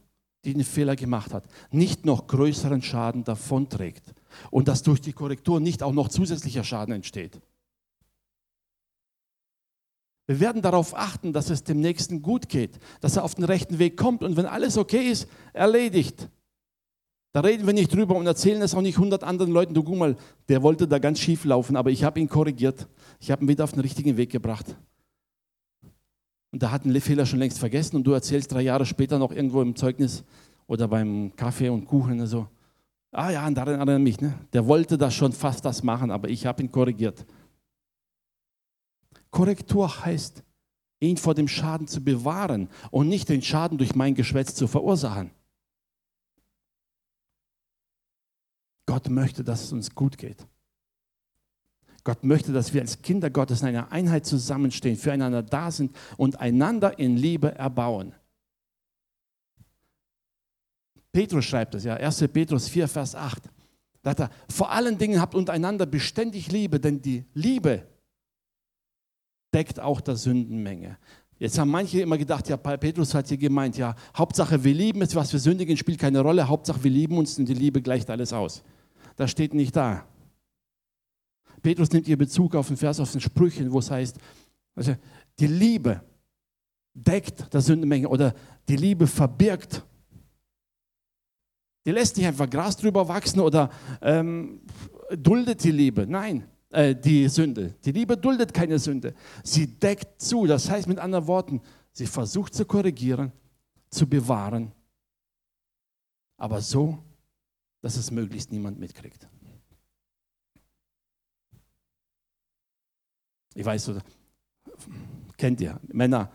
[0.43, 4.15] die den Fehler gemacht hat, nicht noch größeren Schaden davonträgt
[4.49, 7.39] und dass durch die Korrektur nicht auch noch zusätzlicher Schaden entsteht.
[10.25, 13.77] Wir werden darauf achten, dass es dem Nächsten gut geht, dass er auf den rechten
[13.77, 16.29] Weg kommt und wenn alles okay ist, erledigt.
[17.31, 19.75] Da reden wir nicht drüber und erzählen es auch nicht hundert anderen Leuten.
[19.75, 20.15] Du guck mal,
[20.49, 22.87] der wollte da ganz schief laufen, aber ich habe ihn korrigiert.
[23.19, 24.75] Ich habe ihn wieder auf den richtigen Weg gebracht.
[26.51, 29.31] Und da hat den Fehler schon längst vergessen und du erzählst drei Jahre später noch
[29.31, 30.23] irgendwo im Zeugnis
[30.65, 32.47] oder beim Kaffee und Kuchen so,
[33.11, 34.33] ah ja, daran erinnere mich, ne?
[34.53, 37.25] der wollte das schon fast das machen, aber ich habe ihn korrigiert.
[39.29, 40.43] Korrektur heißt,
[40.99, 45.31] ihn vor dem Schaden zu bewahren und nicht den Schaden durch mein Geschwätz zu verursachen.
[48.85, 50.47] Gott möchte, dass es uns gut geht.
[52.07, 56.39] Gott möchte, dass wir als Kinder Gottes in einer Einheit zusammenstehen, füreinander da sind und
[56.39, 58.15] einander in Liebe erbauen.
[61.11, 62.29] Petrus schreibt es, ja, 1.
[62.29, 63.49] Petrus 4, Vers 8.
[64.03, 67.85] Da hat er, vor allen Dingen habt untereinander beständig Liebe, denn die Liebe
[69.53, 70.97] deckt auch der Sündenmenge.
[71.39, 75.13] Jetzt haben manche immer gedacht, ja, Petrus hat hier gemeint, ja, Hauptsache wir lieben es,
[75.13, 78.31] was wir sündigen, spielt keine Rolle, Hauptsache wir lieben uns und die Liebe gleicht alles
[78.31, 78.63] aus.
[79.17, 80.05] Das steht nicht da.
[81.67, 84.15] Petrus nimmt hier Bezug auf den Vers aus den Sprüchen, wo es heißt,
[84.73, 84.95] also
[85.37, 86.01] die Liebe
[86.93, 88.33] deckt der Sündenmenge oder
[88.69, 89.85] die Liebe verbirgt.
[91.85, 93.69] Die lässt nicht einfach Gras drüber wachsen oder
[94.01, 94.61] ähm,
[95.17, 96.07] duldet die Liebe.
[96.07, 97.75] Nein, äh, die Sünde.
[97.83, 99.13] Die Liebe duldet keine Sünde.
[99.43, 100.47] Sie deckt zu.
[100.47, 101.59] Das heißt mit anderen Worten,
[101.91, 103.33] sie versucht zu korrigieren,
[103.89, 104.71] zu bewahren,
[106.37, 106.97] aber so,
[107.81, 109.27] dass es möglichst niemand mitkriegt.
[113.57, 113.91] Ich weiß,
[115.35, 116.29] kennt ihr, Männer,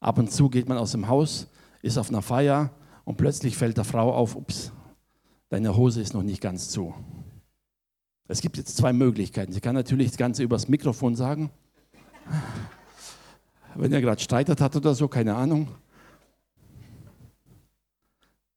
[0.00, 1.48] ab und zu geht man aus dem Haus,
[1.82, 2.70] ist auf einer Feier
[3.04, 4.72] und plötzlich fällt der Frau auf, ups,
[5.50, 6.94] deine Hose ist noch nicht ganz zu.
[8.26, 9.52] Es gibt jetzt zwei Möglichkeiten.
[9.52, 11.50] Sie kann natürlich das Ganze übers Mikrofon sagen.
[13.74, 15.68] Wenn er gerade streitet hat oder so, keine Ahnung.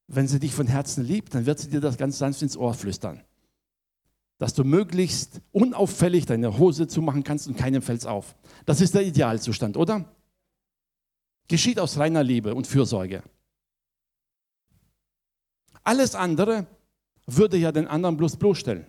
[0.07, 2.73] Wenn sie dich von Herzen liebt, dann wird sie dir das ganz sanft ins Ohr
[2.73, 3.23] flüstern.
[4.39, 8.35] Dass du möglichst unauffällig deine Hose zumachen kannst und keinem fällt auf.
[8.65, 10.05] Das ist der Idealzustand, oder?
[11.47, 13.21] Geschieht aus reiner Liebe und Fürsorge.
[15.83, 16.65] Alles andere
[17.27, 18.85] würde ja den anderen bloß bloßstellen.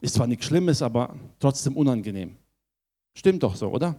[0.00, 2.36] Ist zwar nichts Schlimmes, aber trotzdem unangenehm.
[3.14, 3.96] Stimmt doch so, oder?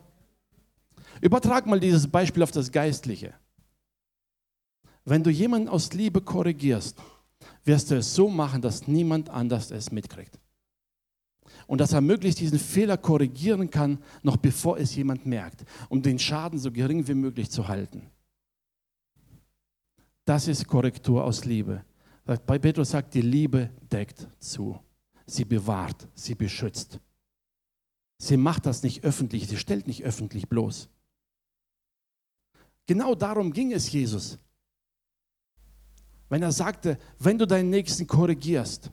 [1.22, 3.34] Übertrag mal dieses Beispiel auf das Geistliche.
[5.06, 6.98] Wenn du jemanden aus Liebe korrigierst,
[7.63, 10.39] wirst du es so machen, dass niemand anders es mitkriegt.
[11.67, 16.19] Und dass er möglichst diesen Fehler korrigieren kann, noch bevor es jemand merkt, um den
[16.19, 18.10] Schaden so gering wie möglich zu halten.
[20.26, 21.84] Das ist Korrektur aus Liebe.
[22.26, 24.80] Bei Petrus sagt, die Liebe deckt zu
[25.32, 27.00] sie bewahrt, sie beschützt.
[28.17, 30.89] Sie macht das nicht öffentlich, sie stellt nicht öffentlich bloß.
[32.86, 34.38] Genau darum ging es Jesus.
[36.32, 38.89] Wenn er sagte, wenn du deinen Nächsten korrigierst,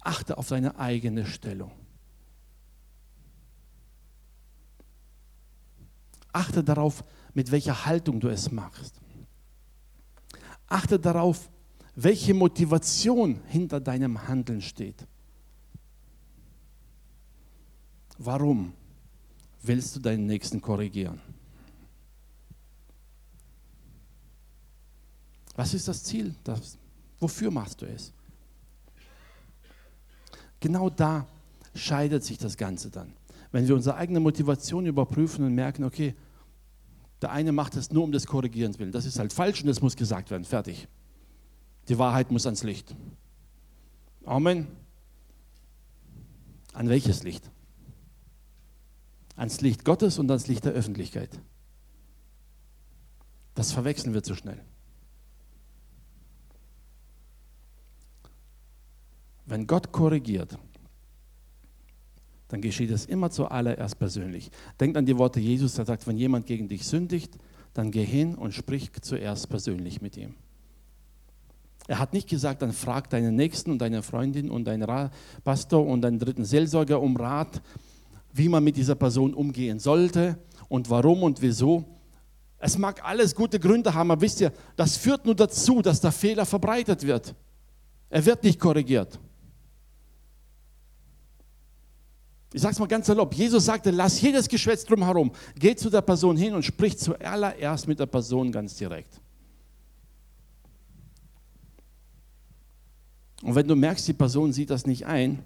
[0.00, 1.70] achte auf deine eigene Stellung.
[6.32, 9.00] Achte darauf, mit welcher Haltung du es machst.
[10.66, 11.48] Achte darauf,
[11.94, 15.06] welche Motivation hinter deinem Handeln steht.
[18.18, 18.72] Warum
[19.62, 21.20] willst du deinen Nächsten korrigieren?
[25.54, 26.34] Was ist das Ziel?
[26.42, 26.79] Das,
[27.20, 28.12] wofür machst du es?
[30.58, 31.26] Genau da
[31.74, 33.12] scheidet sich das Ganze dann.
[33.52, 36.14] Wenn wir unsere eigene Motivation überprüfen und merken, okay,
[37.22, 38.92] der eine macht es nur um des Korrigierens willen.
[38.92, 40.44] Das ist halt falsch und das muss gesagt werden.
[40.44, 40.88] Fertig.
[41.88, 42.94] Die Wahrheit muss ans Licht.
[44.24, 44.66] Amen.
[46.72, 47.50] An welches Licht?
[49.40, 51.40] ans Licht Gottes und ans Licht der Öffentlichkeit.
[53.54, 54.62] Das verwechseln wir zu schnell.
[59.50, 60.56] Wenn Gott korrigiert,
[62.46, 64.48] dann geschieht es immer zuallererst persönlich.
[64.78, 67.36] Denkt an die Worte Jesus, der sagt, wenn jemand gegen dich sündigt,
[67.74, 70.36] dann geh hin und sprich zuerst persönlich mit ihm.
[71.88, 75.10] Er hat nicht gesagt, dann frag deinen Nächsten und deine Freundin und deinen
[75.42, 77.60] Pastor und deinen dritten Seelsorger um Rat,
[78.32, 81.84] wie man mit dieser Person umgehen sollte und warum und wieso.
[82.58, 86.12] Es mag alles gute Gründe haben, aber wisst ihr, das führt nur dazu, dass der
[86.12, 87.34] Fehler verbreitet wird.
[88.10, 89.18] Er wird nicht korrigiert.
[92.52, 93.32] Ich sage es mal ganz salopp.
[93.34, 95.30] Jesus sagte, lass jedes Geschwätz drumherum.
[95.56, 99.20] Geh zu der Person hin und sprich zuallererst mit der Person ganz direkt.
[103.42, 105.42] Und wenn du merkst, die Person sieht das nicht ein,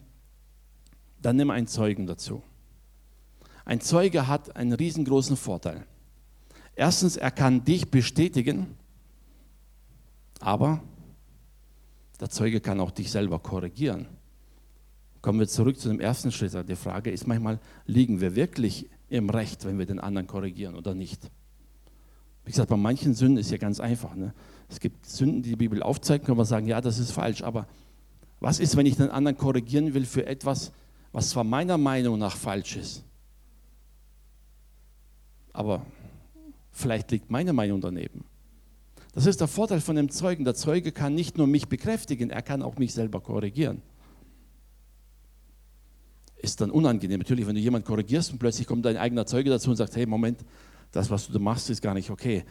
[1.20, 2.42] dann nimm einen Zeugen dazu.
[3.64, 5.86] Ein Zeuge hat einen riesengroßen Vorteil.
[6.74, 8.76] Erstens, er kann dich bestätigen,
[10.40, 10.82] aber
[12.20, 14.06] der Zeuge kann auch dich selber korrigieren.
[15.24, 16.52] Kommen wir zurück zu dem ersten Schritt.
[16.68, 20.94] Die Frage ist manchmal, liegen wir wirklich im Recht, wenn wir den anderen korrigieren oder
[20.94, 21.30] nicht?
[22.44, 24.14] Wie gesagt, bei manchen Sünden ist ja ganz einfach.
[24.16, 24.34] Ne?
[24.68, 27.42] Es gibt Sünden, die die Bibel aufzeigt, können wir sagen, ja, das ist falsch.
[27.42, 27.66] Aber
[28.38, 30.72] was ist, wenn ich den anderen korrigieren will für etwas,
[31.12, 33.02] was zwar meiner Meinung nach falsch ist?
[35.54, 35.86] aber
[36.72, 38.24] vielleicht liegt meine Meinung daneben.
[39.14, 40.44] Das ist der Vorteil von dem Zeugen.
[40.44, 43.80] Der Zeuge kann nicht nur mich bekräftigen, er kann auch mich selber korrigieren.
[46.44, 47.18] Ist dann unangenehm.
[47.18, 50.06] Natürlich, wenn du jemanden korrigierst und plötzlich kommt dein eigener Zeuge dazu und sagt, hey,
[50.06, 50.44] Moment,
[50.92, 52.44] das, was du da machst, ist gar nicht okay.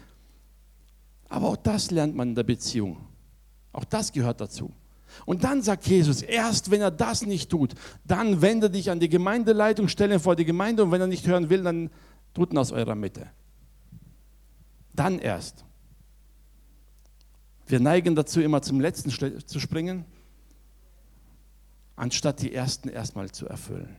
[1.30, 2.98] Aber auch das lernt man in der Beziehung.
[3.72, 4.72] Auch das gehört dazu.
[5.26, 7.74] Und dann sagt Jesus, erst wenn er das nicht tut,
[8.06, 11.28] dann wende dich an die Gemeindeleitung, stelle ihn vor die Gemeinde und wenn er nicht
[11.28, 11.90] hören will, dann
[12.34, 13.28] tut ihn aus eurer Mitte.
[14.94, 15.66] Dann erst.
[17.68, 20.06] Wir neigen dazu, immer zum Letzten zu springen,
[21.96, 23.96] anstatt die Ersten erstmal zu erfüllen.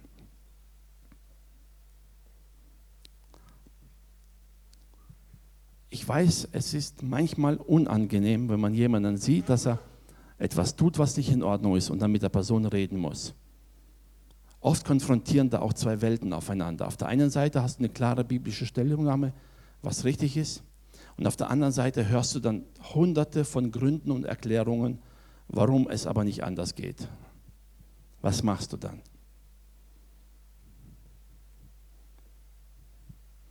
[5.91, 9.79] Ich weiß, es ist manchmal unangenehm, wenn man jemanden sieht, dass er
[10.39, 13.33] etwas tut, was nicht in Ordnung ist und dann mit der Person reden muss.
[14.61, 16.89] Oft konfrontieren da auch zwei Welten aufeinander.
[16.89, 19.33] Auf der einen Seite hast du eine klare biblische Stellungnahme,
[19.83, 20.63] was richtig ist.
[21.17, 24.99] Und auf der anderen Seite hörst du dann hunderte von Gründen und Erklärungen,
[25.49, 27.09] warum es aber nicht anders geht.
[28.25, 29.03] Was machst du dann?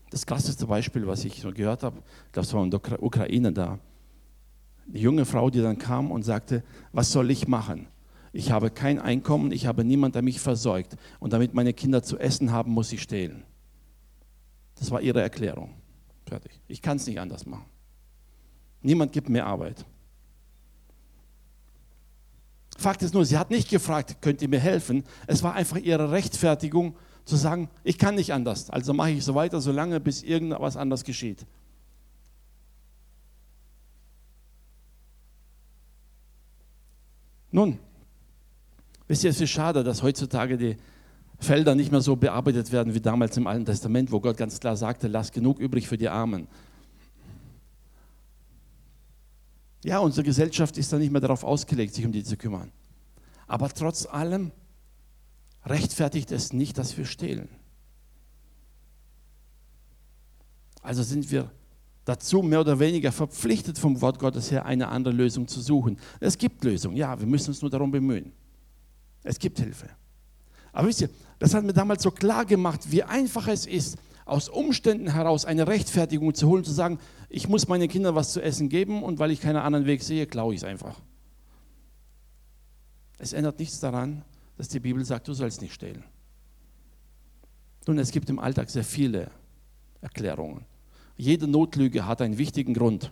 [0.09, 3.77] Das krasseste Beispiel, was ich gehört habe, das war in der Ukraine da
[4.87, 7.87] eine junge Frau, die dann kam und sagte, was soll ich machen?
[8.31, 10.97] Ich habe kein Einkommen, ich habe niemanden, der mich versorgt.
[11.19, 13.43] Und damit meine Kinder zu essen haben, muss ich stehlen.
[14.73, 15.69] Das war ihre Erklärung.
[16.25, 16.59] Fertig.
[16.67, 17.65] Ich kann es nicht anders machen.
[18.81, 19.85] Niemand gibt mir Arbeit.
[22.77, 25.03] Fakt ist nur, sie hat nicht gefragt, könnt ihr mir helfen?
[25.27, 28.69] Es war einfach ihre Rechtfertigung zu sagen, ich kann nicht anders.
[28.69, 31.45] Also mache ich so weiter, solange bis irgendwas anders geschieht.
[37.51, 37.77] Nun,
[39.07, 40.75] wisst ihr, es ist schade, dass heutzutage die
[41.39, 44.75] Felder nicht mehr so bearbeitet werden wie damals im Alten Testament, wo Gott ganz klar
[44.75, 46.47] sagte, lass genug übrig für die Armen.
[49.83, 52.71] Ja, unsere Gesellschaft ist da nicht mehr darauf ausgelegt, sich um die zu kümmern.
[53.47, 54.51] Aber trotz allem
[55.65, 57.49] rechtfertigt es nicht, dass wir stehlen.
[60.81, 61.51] Also sind wir
[62.05, 65.97] dazu mehr oder weniger verpflichtet vom Wort Gottes her, eine andere Lösung zu suchen.
[66.19, 68.33] Es gibt Lösungen, ja, wir müssen uns nur darum bemühen.
[69.23, 69.89] Es gibt Hilfe.
[70.73, 74.49] Aber wisst ihr, das hat mir damals so klar gemacht, wie einfach es ist, aus
[74.49, 76.99] Umständen heraus eine Rechtfertigung zu holen, zu sagen,
[77.33, 80.27] ich muss meinen Kindern was zu essen geben und weil ich keinen anderen Weg sehe,
[80.27, 81.01] klaue ich es einfach.
[83.17, 84.23] Es ändert nichts daran,
[84.55, 86.03] dass die Bibel sagt, du sollst nicht stehlen.
[87.87, 89.31] Nun, es gibt im Alltag sehr viele
[89.99, 90.65] Erklärungen.
[91.17, 93.11] Jede Notlüge hat einen wichtigen Grund.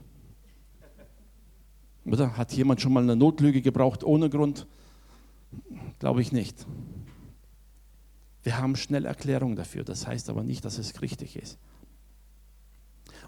[2.05, 4.67] Oder hat jemand schon mal eine Notlüge gebraucht ohne Grund?
[5.97, 6.67] Glaube ich nicht.
[8.43, 11.57] Wir haben schnell Erklärungen dafür, das heißt aber nicht, dass es richtig ist.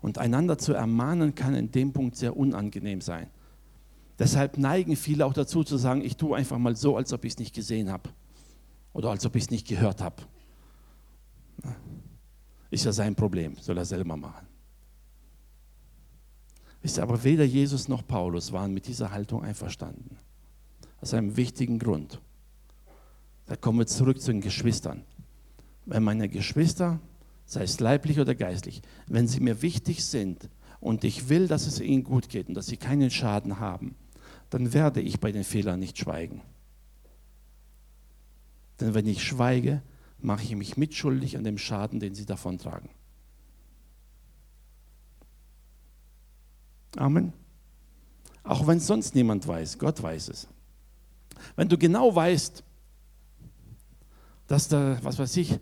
[0.04, 3.28] Und einander zu ermahnen kann in dem Punkt sehr unangenehm sein.
[4.20, 7.34] Deshalb neigen viele auch dazu zu sagen, ich tue einfach mal so, als ob ich
[7.34, 8.10] es nicht gesehen habe
[8.92, 10.18] oder als ob ich es nicht gehört habe.
[12.70, 14.46] Ist ja sein Problem, soll er selber machen.
[16.84, 20.18] Ihr, aber weder Jesus noch Paulus waren mit dieser Haltung einverstanden.
[21.00, 22.20] Aus einem wichtigen Grund.
[23.46, 25.06] Da kommen wir zurück zu den Geschwistern.
[25.86, 27.00] Wenn meine Geschwister,
[27.46, 31.80] sei es leiblich oder geistlich, wenn sie mir wichtig sind und ich will, dass es
[31.80, 33.96] ihnen gut geht und dass sie keinen Schaden haben,
[34.50, 36.42] dann werde ich bei den Fehlern nicht schweigen.
[38.80, 39.82] Denn wenn ich schweige,
[40.20, 42.90] mache ich mich mitschuldig an dem Schaden, den sie davontragen.
[46.96, 47.34] Amen.
[48.44, 50.48] Auch wenn es sonst niemand weiß, Gott weiß es.
[51.56, 52.64] Wenn du genau weißt,
[54.48, 55.60] dass da, was weiß ich,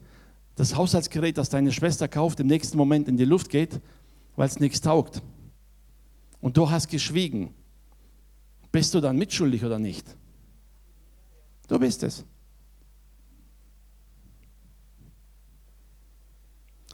[0.56, 3.80] das Haushaltsgerät, das deine Schwester kauft, im nächsten Moment in die Luft geht,
[4.36, 5.22] weil es nichts taugt.
[6.40, 7.54] Und du hast geschwiegen.
[8.72, 10.06] Bist du dann mitschuldig oder nicht?
[11.68, 12.26] Du bist es.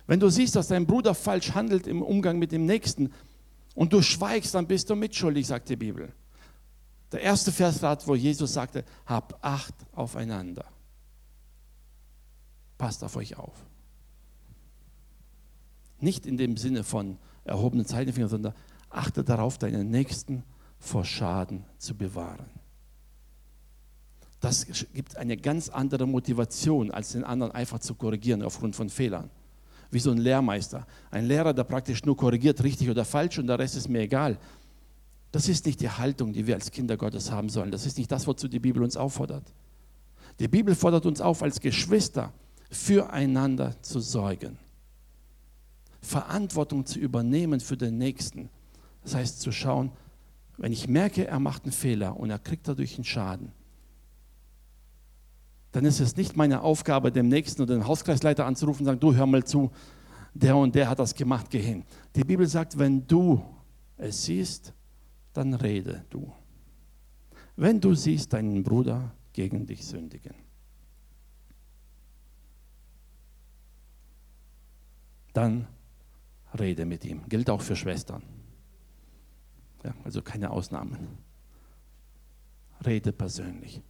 [0.05, 3.11] Wenn du siehst, dass dein Bruder falsch handelt im Umgang mit dem Nächsten,
[3.77, 6.11] und du schweigst, dann bist du mitschuldig, sagt die Bibel.
[7.11, 10.65] Der erste Vers war, wo Jesus sagte, hab Acht aufeinander.
[12.77, 13.55] Passt auf euch auf.
[15.99, 18.53] Nicht in dem Sinne von erhobenen Zeigefinger, sondern
[18.89, 20.43] achte darauf, deinen Nächsten
[20.79, 22.45] vor Schaden zu bewahren.
[24.39, 29.31] Das gibt eine ganz andere Motivation, als den anderen einfach zu korrigieren aufgrund von Fehlern
[29.91, 30.85] wie so ein Lehrmeister.
[31.11, 34.37] Ein Lehrer, der praktisch nur korrigiert, richtig oder falsch und der Rest ist mir egal.
[35.31, 37.71] Das ist nicht die Haltung, die wir als Kinder Gottes haben sollen.
[37.71, 39.53] Das ist nicht das, wozu die Bibel uns auffordert.
[40.39, 42.33] Die Bibel fordert uns auf, als Geschwister
[42.69, 44.57] füreinander zu sorgen.
[46.01, 48.49] Verantwortung zu übernehmen für den Nächsten.
[49.03, 49.91] Das heißt zu schauen,
[50.57, 53.51] wenn ich merke, er macht einen Fehler und er kriegt dadurch einen Schaden,
[55.71, 59.13] dann ist es nicht meine Aufgabe, dem Nächsten oder den Hauskreisleiter anzurufen und sagen, du
[59.13, 59.71] hör mal zu,
[60.33, 61.83] der und der hat das gemacht, geh hin.
[62.15, 63.43] Die Bibel sagt, wenn du
[63.97, 64.73] es siehst,
[65.33, 66.31] dann rede du.
[67.55, 70.46] Wenn du siehst deinen Bruder gegen dich sündigen.
[75.37, 75.67] Dann
[76.57, 77.29] rede mit ihm.
[77.29, 78.23] Gilt auch für Schwestern.
[79.83, 81.19] Ja, also keine Ausnahmen.
[82.83, 83.83] Rede persönlich.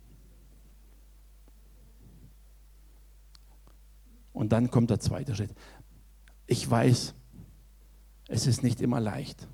[4.33, 5.55] Und dann kommt der zweite Schritt.
[6.47, 7.13] Ich weiß,
[8.27, 9.47] es ist nicht immer leicht.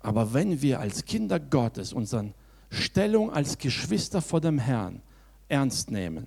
[0.00, 2.34] Aber wenn wir als Kinder Gottes unsere
[2.68, 5.02] Stellung als Geschwister vor dem Herrn
[5.46, 6.26] ernst nehmen,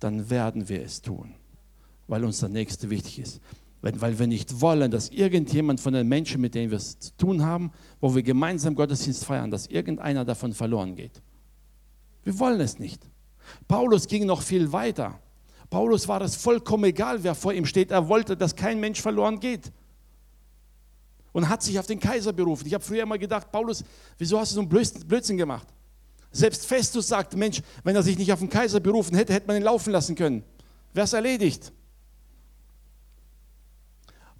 [0.00, 1.36] dann werden wir es tun,
[2.06, 3.40] weil uns der Nächste wichtig ist.
[3.80, 7.44] Weil wir nicht wollen, dass irgendjemand von den Menschen, mit denen wir es zu tun
[7.44, 11.20] haben, wo wir gemeinsam Gottesdienst feiern, dass irgendeiner davon verloren geht.
[12.22, 13.02] Wir wollen es nicht.
[13.68, 15.20] Paulus ging noch viel weiter.
[15.68, 17.90] Paulus war es vollkommen egal, wer vor ihm steht.
[17.90, 19.72] Er wollte, dass kein Mensch verloren geht.
[21.32, 22.66] Und hat sich auf den Kaiser berufen.
[22.66, 23.84] Ich habe früher immer gedacht, Paulus,
[24.16, 25.66] wieso hast du so einen Blödsinn gemacht?
[26.30, 29.56] Selbst Festus sagte, Mensch, wenn er sich nicht auf den Kaiser berufen hätte, hätte man
[29.56, 30.42] ihn laufen lassen können.
[30.92, 31.72] Wäre es erledigt.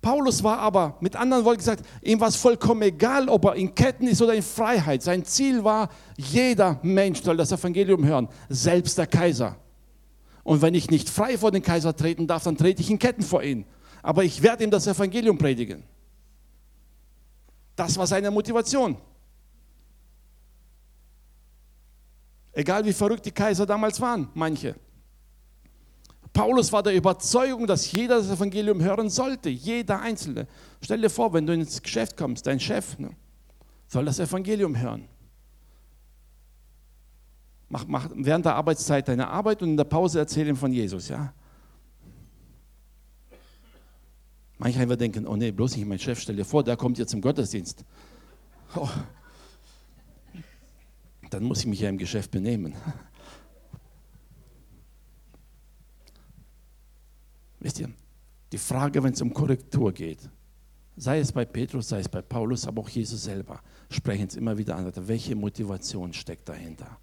[0.04, 3.74] Paulus war aber, mit anderen Worten gesagt, ihm war es vollkommen egal, ob er in
[3.74, 5.02] Ketten ist oder in Freiheit.
[5.02, 5.88] Sein Ziel war,
[6.18, 9.56] jeder Mensch soll das Evangelium hören, selbst der Kaiser.
[10.42, 13.22] Und wenn ich nicht frei vor den Kaiser treten darf, dann trete ich in Ketten
[13.22, 13.64] vor ihn.
[14.02, 15.82] Aber ich werde ihm das Evangelium predigen.
[17.74, 18.98] Das war seine Motivation.
[22.52, 24.74] Egal wie verrückt die Kaiser damals waren, manche.
[26.34, 30.48] Paulus war der Überzeugung, dass jeder das Evangelium hören sollte, jeder Einzelne.
[30.82, 33.10] Stell dir vor, wenn du ins Geschäft kommst, dein Chef ne,
[33.86, 35.08] soll das Evangelium hören.
[37.68, 41.08] Mach, mach während der Arbeitszeit deine Arbeit und in der Pause erzähl ihm von Jesus,
[41.08, 41.32] ja?
[44.58, 47.10] Manche einfach denken, oh nee, bloß nicht mein Chef, stell dir vor, der kommt jetzt
[47.10, 47.84] zum Gottesdienst.
[48.74, 48.88] Oh.
[51.30, 52.74] Dann muss ich mich ja im Geschäft benehmen.
[57.64, 57.88] Wisst ihr,
[58.52, 60.30] die Frage, wenn es um Korrektur geht,
[60.96, 64.56] sei es bei Petrus, sei es bei Paulus, aber auch Jesus selber, sprechen es immer
[64.58, 66.98] wieder an, welche Motivation steckt dahinter?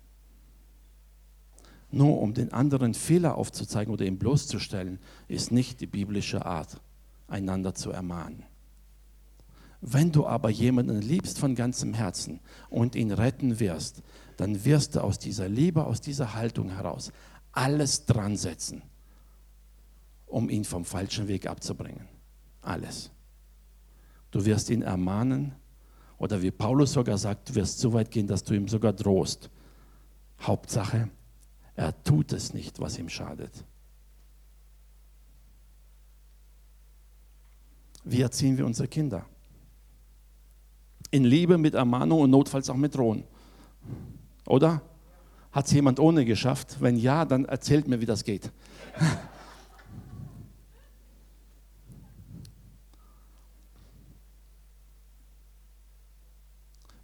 [1.91, 6.79] nur um den anderen Fehler aufzuzeigen oder ihn bloßzustellen, ist nicht die biblische Art,
[7.27, 8.43] einander zu ermahnen.
[9.81, 12.39] Wenn du aber jemanden liebst von ganzem Herzen
[12.69, 14.03] und ihn retten wirst,
[14.37, 17.11] dann wirst du aus dieser Liebe, aus dieser Haltung heraus
[17.51, 18.83] alles dran setzen,
[20.31, 22.07] um ihn vom falschen Weg abzubringen.
[22.61, 23.11] Alles.
[24.31, 25.53] Du wirst ihn ermahnen
[26.17, 29.49] oder wie Paulus sogar sagt, du wirst so weit gehen, dass du ihm sogar drohst.
[30.41, 31.09] Hauptsache,
[31.75, 33.65] er tut es nicht, was ihm schadet.
[38.03, 39.25] Wie erziehen wir unsere Kinder?
[41.11, 43.23] In Liebe mit Ermahnung und notfalls auch mit Drohen.
[44.47, 44.81] Oder?
[45.51, 46.77] Hat es jemand ohne geschafft?
[46.79, 48.51] Wenn ja, dann erzählt mir, wie das geht.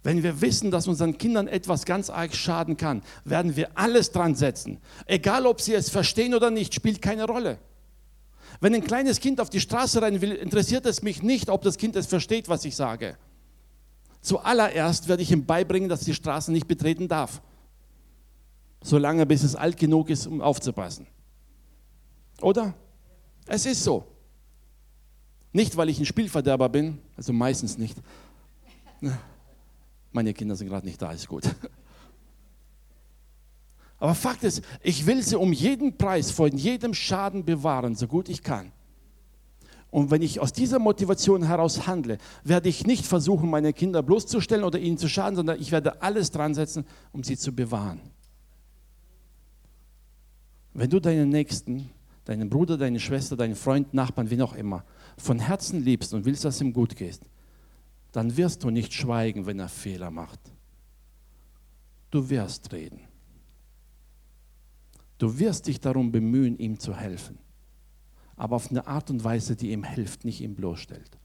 [0.02, 4.34] Wenn wir wissen, dass unseren Kindern etwas ganz arg schaden kann, werden wir alles dran
[4.34, 4.78] setzen.
[5.06, 7.58] Egal, ob sie es verstehen oder nicht, spielt keine Rolle.
[8.60, 11.78] Wenn ein kleines Kind auf die Straße rein will, interessiert es mich nicht, ob das
[11.78, 13.16] Kind es versteht, was ich sage.
[14.20, 17.40] Zuallererst werde ich ihm beibringen, dass die Straße nicht betreten darf.
[18.82, 21.06] Solange bis es alt genug ist, um aufzupassen.
[22.40, 22.74] Oder?
[23.46, 24.04] Es ist so.
[25.52, 27.96] Nicht, weil ich ein Spielverderber bin, also meistens nicht.
[30.12, 31.44] Meine Kinder sind gerade nicht da, ist gut.
[33.98, 38.28] Aber Fakt ist, ich will sie um jeden Preis vor jedem Schaden bewahren, so gut
[38.28, 38.72] ich kann.
[39.90, 44.64] Und wenn ich aus dieser Motivation heraus handle, werde ich nicht versuchen, meine Kinder bloßzustellen
[44.64, 48.00] oder ihnen zu schaden, sondern ich werde alles dran setzen, um sie zu bewahren.
[50.74, 51.90] Wenn du deinen Nächsten,
[52.26, 54.84] deinen Bruder, deine Schwester, deinen Freund, Nachbarn, wie auch immer,
[55.16, 57.20] von Herzen liebst und willst, dass es ihm gut geht,
[58.12, 60.40] dann wirst du nicht schweigen, wenn er Fehler macht.
[62.10, 63.00] Du wirst reden.
[65.18, 67.38] Du wirst dich darum bemühen, ihm zu helfen.
[68.36, 71.18] Aber auf eine Art und Weise, die ihm hilft, nicht ihm bloßstellt.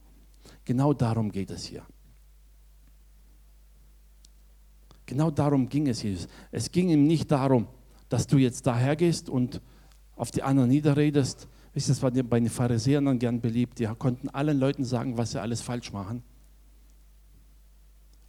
[0.65, 1.85] Genau darum geht es hier.
[5.05, 6.27] Genau darum ging es Jesus.
[6.51, 7.67] Es ging ihm nicht darum,
[8.09, 9.61] dass du jetzt daher gehst und
[10.15, 11.47] auf die anderen niederredest.
[11.73, 13.79] Wisst ihr, das war bei den Pharisäern dann gern beliebt.
[13.79, 16.23] Die konnten allen Leuten sagen, was sie alles falsch machen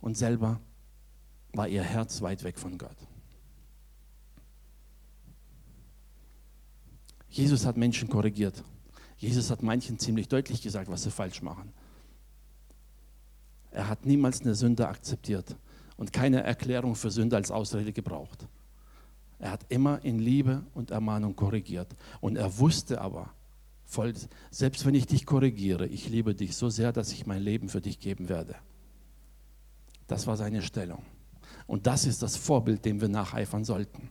[0.04, 0.60] und selber
[1.54, 2.96] war ihr Herz weit weg von Gott.
[7.30, 8.62] Jesus hat Menschen korrigiert.
[9.16, 11.72] Jesus hat manchen ziemlich deutlich gesagt, was sie falsch machen.
[13.70, 15.56] Er hat niemals eine Sünde akzeptiert
[15.96, 18.46] und keine Erklärung für Sünde als Ausrede gebraucht.
[19.38, 21.96] Er hat immer in Liebe und Ermahnung korrigiert.
[22.20, 23.32] Und er wusste aber,
[24.50, 27.80] selbst wenn ich dich korrigiere, ich liebe dich so sehr, dass ich mein Leben für
[27.80, 28.54] dich geben werde.
[30.06, 31.02] Das war seine Stellung.
[31.66, 34.10] Und das ist das Vorbild, dem wir nacheifern sollten.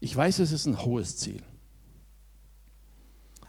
[0.00, 1.42] Ich weiß, es ist ein hohes Ziel.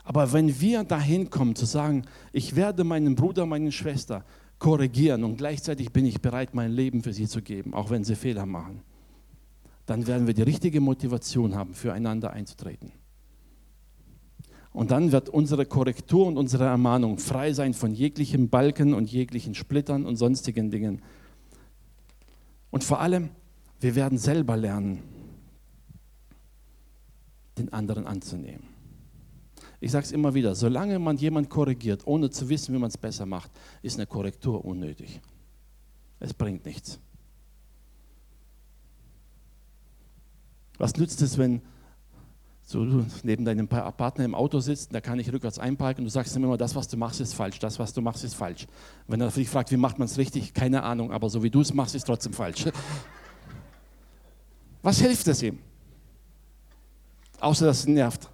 [0.04, 4.24] Aber wenn wir dahin kommen zu sagen, ich werde meinen Bruder, meine Schwester
[4.60, 8.16] korrigieren und gleichzeitig bin ich bereit, mein Leben für sie zu geben, auch wenn sie
[8.16, 8.82] Fehler machen,
[9.86, 12.92] dann werden wir die richtige Motivation haben, füreinander einzutreten.
[14.72, 19.56] Und dann wird unsere Korrektur und unsere Ermahnung frei sein von jeglichen Balken und jeglichen
[19.56, 21.02] Splittern und sonstigen Dingen.
[22.76, 23.30] Und vor allem,
[23.80, 25.02] wir werden selber lernen,
[27.58, 28.68] den anderen anzunehmen.
[29.80, 32.98] Ich sage es immer wieder, solange man jemanden korrigiert, ohne zu wissen, wie man es
[32.98, 33.50] besser macht,
[33.82, 35.22] ist eine Korrektur unnötig.
[36.20, 37.00] Es bringt nichts.
[40.78, 41.62] Was nützt es, wenn
[42.68, 46.12] so du neben deinem Partner im Auto sitzt, da kann ich rückwärts einparken und du
[46.12, 48.66] sagst ihm immer, das, was du machst, ist falsch, das, was du machst, ist falsch.
[49.08, 51.62] Wenn er dich fragt, wie macht man es richtig, keine Ahnung, aber so wie du
[51.62, 52.66] es machst, ist trotzdem falsch.
[54.82, 55.58] Was hilft es ihm?
[57.40, 58.30] Außer, dass es nervt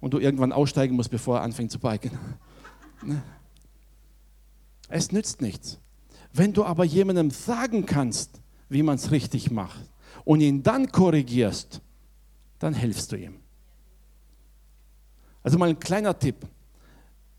[0.00, 2.10] und du irgendwann aussteigen musst, bevor er anfängt zu biken.
[3.02, 3.22] Ne?
[4.88, 5.78] Es nützt nichts.
[6.32, 9.80] Wenn du aber jemandem sagen kannst, wie man es richtig macht
[10.24, 11.82] und ihn dann korrigierst,
[12.58, 13.36] dann hilfst du ihm.
[15.42, 16.46] Also mal ein kleiner Tipp.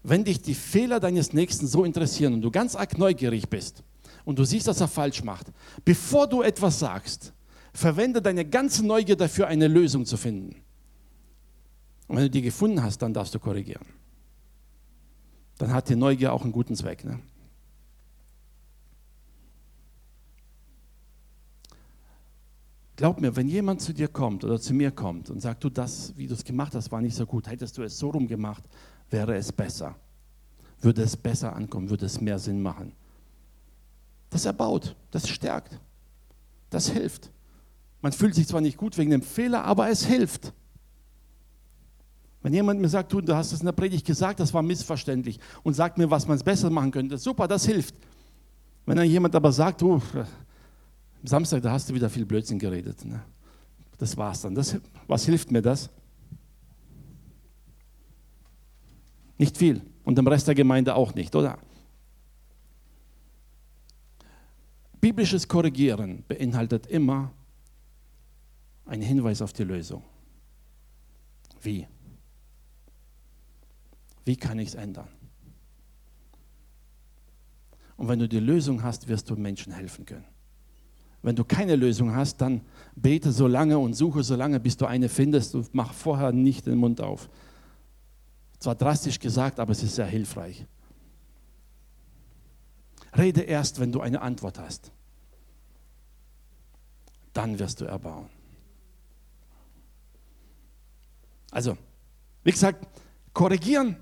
[0.04, 3.84] Wenn dich die Fehler deines Nächsten so interessieren und du ganz arg neugierig bist
[4.24, 5.48] und du siehst, dass er falsch macht,
[5.84, 7.34] bevor du etwas sagst,
[7.74, 10.56] verwende deine ganze Neugier dafür, eine Lösung zu finden.
[12.08, 13.86] Und wenn du die gefunden hast, dann darfst du korrigieren.
[15.58, 17.04] Dann hat die Neugier auch einen guten Zweck.
[17.04, 17.20] Ne?
[22.98, 26.14] Glaub mir, wenn jemand zu dir kommt oder zu mir kommt und sagt, du, das,
[26.18, 28.64] wie du es gemacht hast, war nicht so gut, hättest du es so rum gemacht,
[29.12, 29.96] wäre es besser.
[30.82, 32.94] Würde es besser ankommen, würde es mehr Sinn machen.
[34.32, 35.80] Das erbaut, das stärkt,
[36.72, 37.32] das hilft.
[38.02, 40.52] Man fühlt sich zwar nicht gut wegen dem Fehler, aber es hilft.
[42.42, 45.40] Wenn jemand mir sagt, du, du hast es in der Predigt gesagt, das war missverständlich
[45.62, 47.94] und sagt mir, was man es besser machen könnte, super, das hilft.
[48.88, 50.02] Wenn dann jemand aber sagt, du,
[51.24, 53.04] Samstag, da hast du wieder viel Blödsinn geredet.
[53.06, 53.24] Ne?
[53.98, 54.56] Das war's dann.
[54.56, 55.90] Das, was hilft mir das?
[59.38, 59.82] Nicht viel.
[60.04, 61.60] Und dem Rest der Gemeinde auch nicht, oder?
[65.00, 67.32] Biblisches Korrigieren beinhaltet immer
[68.86, 70.04] einen Hinweis auf die Lösung.
[71.62, 71.88] Wie?
[74.26, 75.08] Wie kann ich es ändern?
[77.96, 80.26] Und wenn du die Lösung hast, wirst du Menschen helfen können.
[81.22, 82.62] Wenn du keine Lösung hast, dann
[82.96, 86.66] bete so lange und suche so lange, bis du eine findest und mach vorher nicht
[86.66, 87.30] den Mund auf.
[88.60, 90.66] Zwar drastisch gesagt, aber es ist sehr hilfreich.
[93.18, 94.92] Rede erst, wenn du eine Antwort hast.
[97.34, 98.30] Dann wirst du erbauen.
[101.52, 101.78] Also,
[102.44, 102.88] wie gesagt,
[103.34, 103.96] korrigieren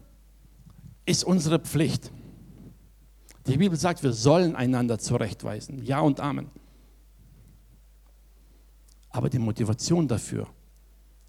[1.05, 2.11] ist unsere Pflicht.
[3.47, 5.83] Die Bibel sagt, wir sollen einander zurechtweisen.
[5.83, 6.49] Ja und Amen.
[9.15, 10.45] Aber die Motivation dafür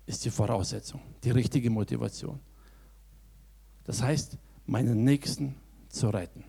[0.07, 2.41] ist die Voraussetzung, die richtige Motivation.
[3.84, 5.55] Das heißt, meinen Nächsten
[5.89, 6.43] zu retten.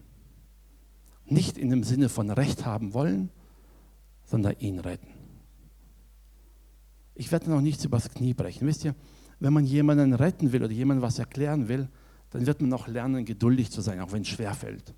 [1.25, 3.29] Nicht in dem Sinne von Recht haben wollen,
[4.25, 5.09] sondern ihn retten.
[7.13, 8.67] Ich werde noch nichts übers Knie brechen.
[8.67, 8.95] Wisst ihr,
[9.39, 11.88] wenn man jemanden retten will oder jemandem was erklären will,
[12.31, 14.95] dann wird man auch lernen, geduldig zu sein, auch wenn es schwer fällt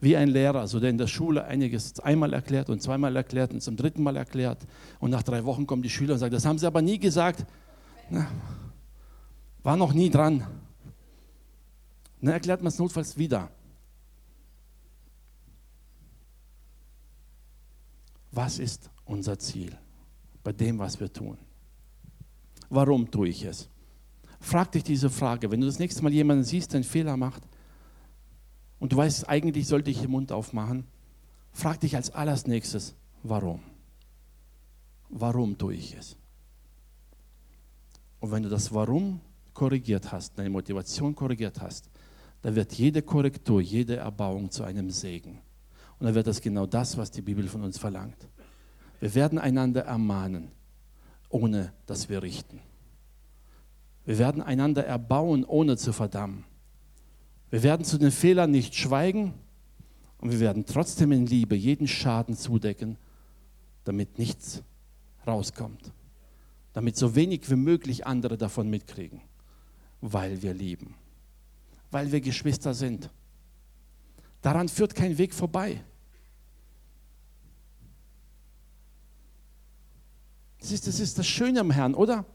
[0.00, 3.60] wie ein Lehrer, so der in der Schule einiges einmal erklärt und zweimal erklärt und
[3.60, 4.66] zum dritten Mal erklärt.
[5.00, 7.44] Und nach drei Wochen kommen die Schüler und sagen, das haben sie aber nie gesagt.
[8.10, 8.28] Na,
[9.62, 10.46] war noch nie dran.
[12.20, 13.50] Dann erklärt man es notfalls wieder.
[18.30, 19.76] Was ist unser Ziel
[20.44, 21.38] bei dem, was wir tun?
[22.70, 23.68] Warum tue ich es?
[24.40, 25.50] Frag dich diese Frage.
[25.50, 27.42] Wenn du das nächste Mal jemanden siehst, der einen Fehler macht,
[28.78, 30.84] und du weißt, eigentlich sollte ich den Mund aufmachen,
[31.52, 33.60] frag dich als allernächstes, warum?
[35.08, 36.16] Warum tue ich es?
[38.20, 39.20] Und wenn du das Warum
[39.54, 41.90] korrigiert hast, deine Motivation korrigiert hast,
[42.42, 45.40] dann wird jede Korrektur, jede Erbauung zu einem Segen.
[45.98, 48.28] Und dann wird das genau das, was die Bibel von uns verlangt.
[49.00, 50.50] Wir werden einander ermahnen,
[51.28, 52.60] ohne dass wir richten.
[54.04, 56.44] Wir werden einander erbauen, ohne zu verdammen.
[57.50, 59.34] Wir werden zu den Fehlern nicht schweigen
[60.18, 62.98] und wir werden trotzdem in Liebe jeden Schaden zudecken,
[63.84, 64.62] damit nichts
[65.26, 65.92] rauskommt.
[66.74, 69.20] Damit so wenig wie möglich andere davon mitkriegen,
[70.00, 70.94] weil wir lieben,
[71.90, 73.10] weil wir Geschwister sind.
[74.42, 75.82] Daran führt kein Weg vorbei.
[80.60, 82.26] Das ist, das ist das Schöne am Herrn, oder?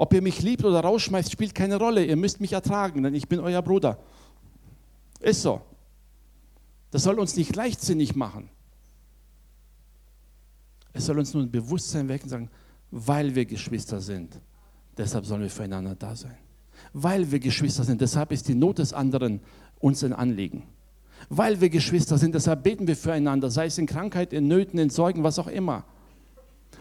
[0.00, 2.04] Ob ihr mich liebt oder rausschmeißt, spielt keine Rolle.
[2.04, 3.98] Ihr müsst mich ertragen, denn ich bin euer Bruder.
[5.18, 5.60] Ist so.
[6.92, 8.48] Das soll uns nicht leichtsinnig machen.
[10.92, 12.50] Es soll uns nur ein Bewusstsein wecken und sagen,
[12.92, 14.40] weil wir Geschwister sind,
[14.96, 16.38] deshalb sollen wir füreinander da sein.
[16.92, 19.40] Weil wir Geschwister sind, deshalb ist die Not des anderen
[19.80, 20.62] uns ein Anliegen.
[21.28, 24.90] Weil wir Geschwister sind, deshalb beten wir füreinander, sei es in Krankheit, in Nöten, in
[24.90, 25.84] Sorgen, was auch immer.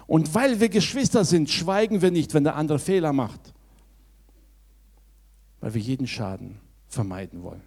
[0.08, 3.53] Und weil wir Geschwister sind, schweigen wir nicht, wenn der andere Fehler macht,
[5.60, 7.62] weil wir jeden Schaden vermeiden wollen.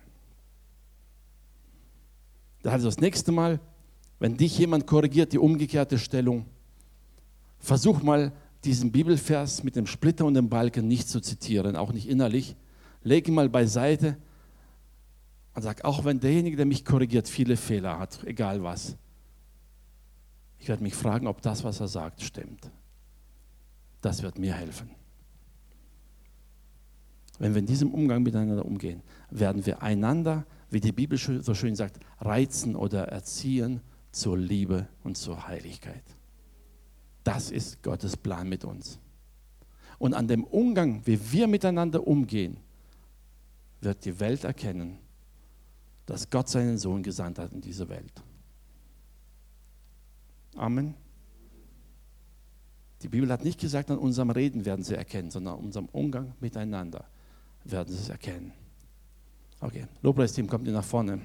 [2.65, 3.61] Also das nächste Mal,
[4.19, 6.47] wenn dich jemand korrigiert, die umgekehrte Stellung,
[7.59, 8.33] versuch mal
[8.65, 12.57] diesen Bibelvers mit dem Splitter und dem Balken nicht zu zitieren, auch nicht innerlich.
[13.03, 14.17] Leg ihn mal beiseite
[15.55, 18.97] und sag, auch wenn derjenige, der mich korrigiert, viele Fehler hat, egal was,
[20.61, 22.71] ich werde mich fragen, ob das, was er sagt, stimmt.
[24.03, 24.91] Das wird mir helfen.
[27.39, 31.75] Wenn wir in diesem Umgang miteinander umgehen, werden wir einander, wie die Bibel so schön
[31.75, 33.81] sagt, reizen oder erziehen
[34.13, 36.05] zur Liebe und zur Heiligkeit.
[37.25, 38.99] Das ist Gottes Plan mit uns.
[39.99, 42.59] Und an dem Umgang, wie wir miteinander umgehen,
[43.81, 44.99] wird die Welt erkennen,
[46.05, 48.23] dass Gott seinen Sohn gesandt hat in diese Welt.
[50.57, 50.95] Amen.
[53.03, 56.35] Die Bibel hat nicht gesagt, an unserem Reden werden sie erkennen, sondern an unserem Umgang
[56.41, 57.07] miteinander
[57.65, 58.53] werden sie es erkennen.
[59.61, 61.21] Okay, Lobpreisteam kommt ihr nach vorne.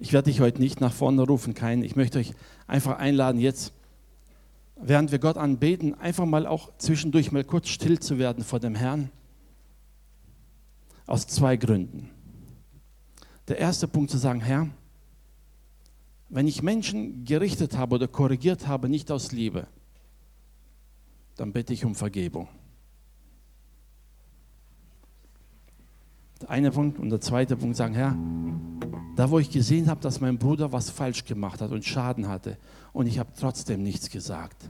[0.00, 1.82] Ich werde dich heute nicht nach vorne rufen, kein.
[1.82, 2.32] Ich möchte euch
[2.68, 3.72] einfach einladen, jetzt,
[4.76, 8.76] während wir Gott anbeten, einfach mal auch zwischendurch mal kurz still zu werden vor dem
[8.76, 9.10] Herrn.
[11.08, 12.10] Aus zwei Gründen.
[13.48, 14.68] Der erste Punkt zu sagen, Herr,
[16.28, 19.66] wenn ich Menschen gerichtet habe oder korrigiert habe, nicht aus Liebe,
[21.36, 22.46] dann bitte ich um Vergebung.
[26.42, 28.14] Der eine Punkt und der zweite Punkt sagen, Herr,
[29.16, 32.58] da wo ich gesehen habe, dass mein Bruder was falsch gemacht hat und Schaden hatte
[32.92, 34.68] und ich habe trotzdem nichts gesagt,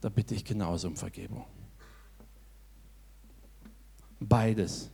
[0.00, 1.44] da bitte ich genauso um Vergebung.
[4.20, 4.91] Beides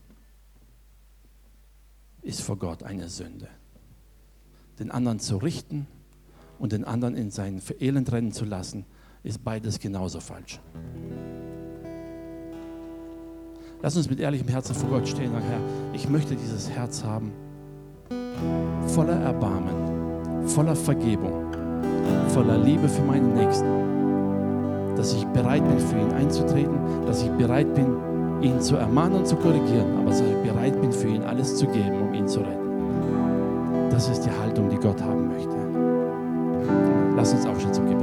[2.29, 3.49] ist vor Gott eine Sünde.
[4.79, 5.87] Den anderen zu richten
[6.59, 8.85] und den anderen in sein Elend rennen zu lassen,
[9.23, 10.61] ist beides genauso falsch.
[13.81, 17.03] Lass uns mit ehrlichem Herzen vor Gott stehen und sagen, Herr, ich möchte dieses Herz
[17.03, 17.33] haben,
[18.89, 21.51] voller Erbarmen, voller Vergebung,
[22.29, 27.73] voller Liebe für meinen Nächsten, dass ich bereit bin, für ihn einzutreten, dass ich bereit
[27.75, 27.97] bin,
[28.41, 31.67] ihn zu ermahnen und zu korrigieren, aber dass ich bereit bin, für ihn alles zu
[31.67, 33.89] geben, um ihn zu retten.
[33.91, 35.57] Das ist die Haltung, die Gott haben möchte.
[37.17, 37.98] Lass uns aufstehen zum Gebet.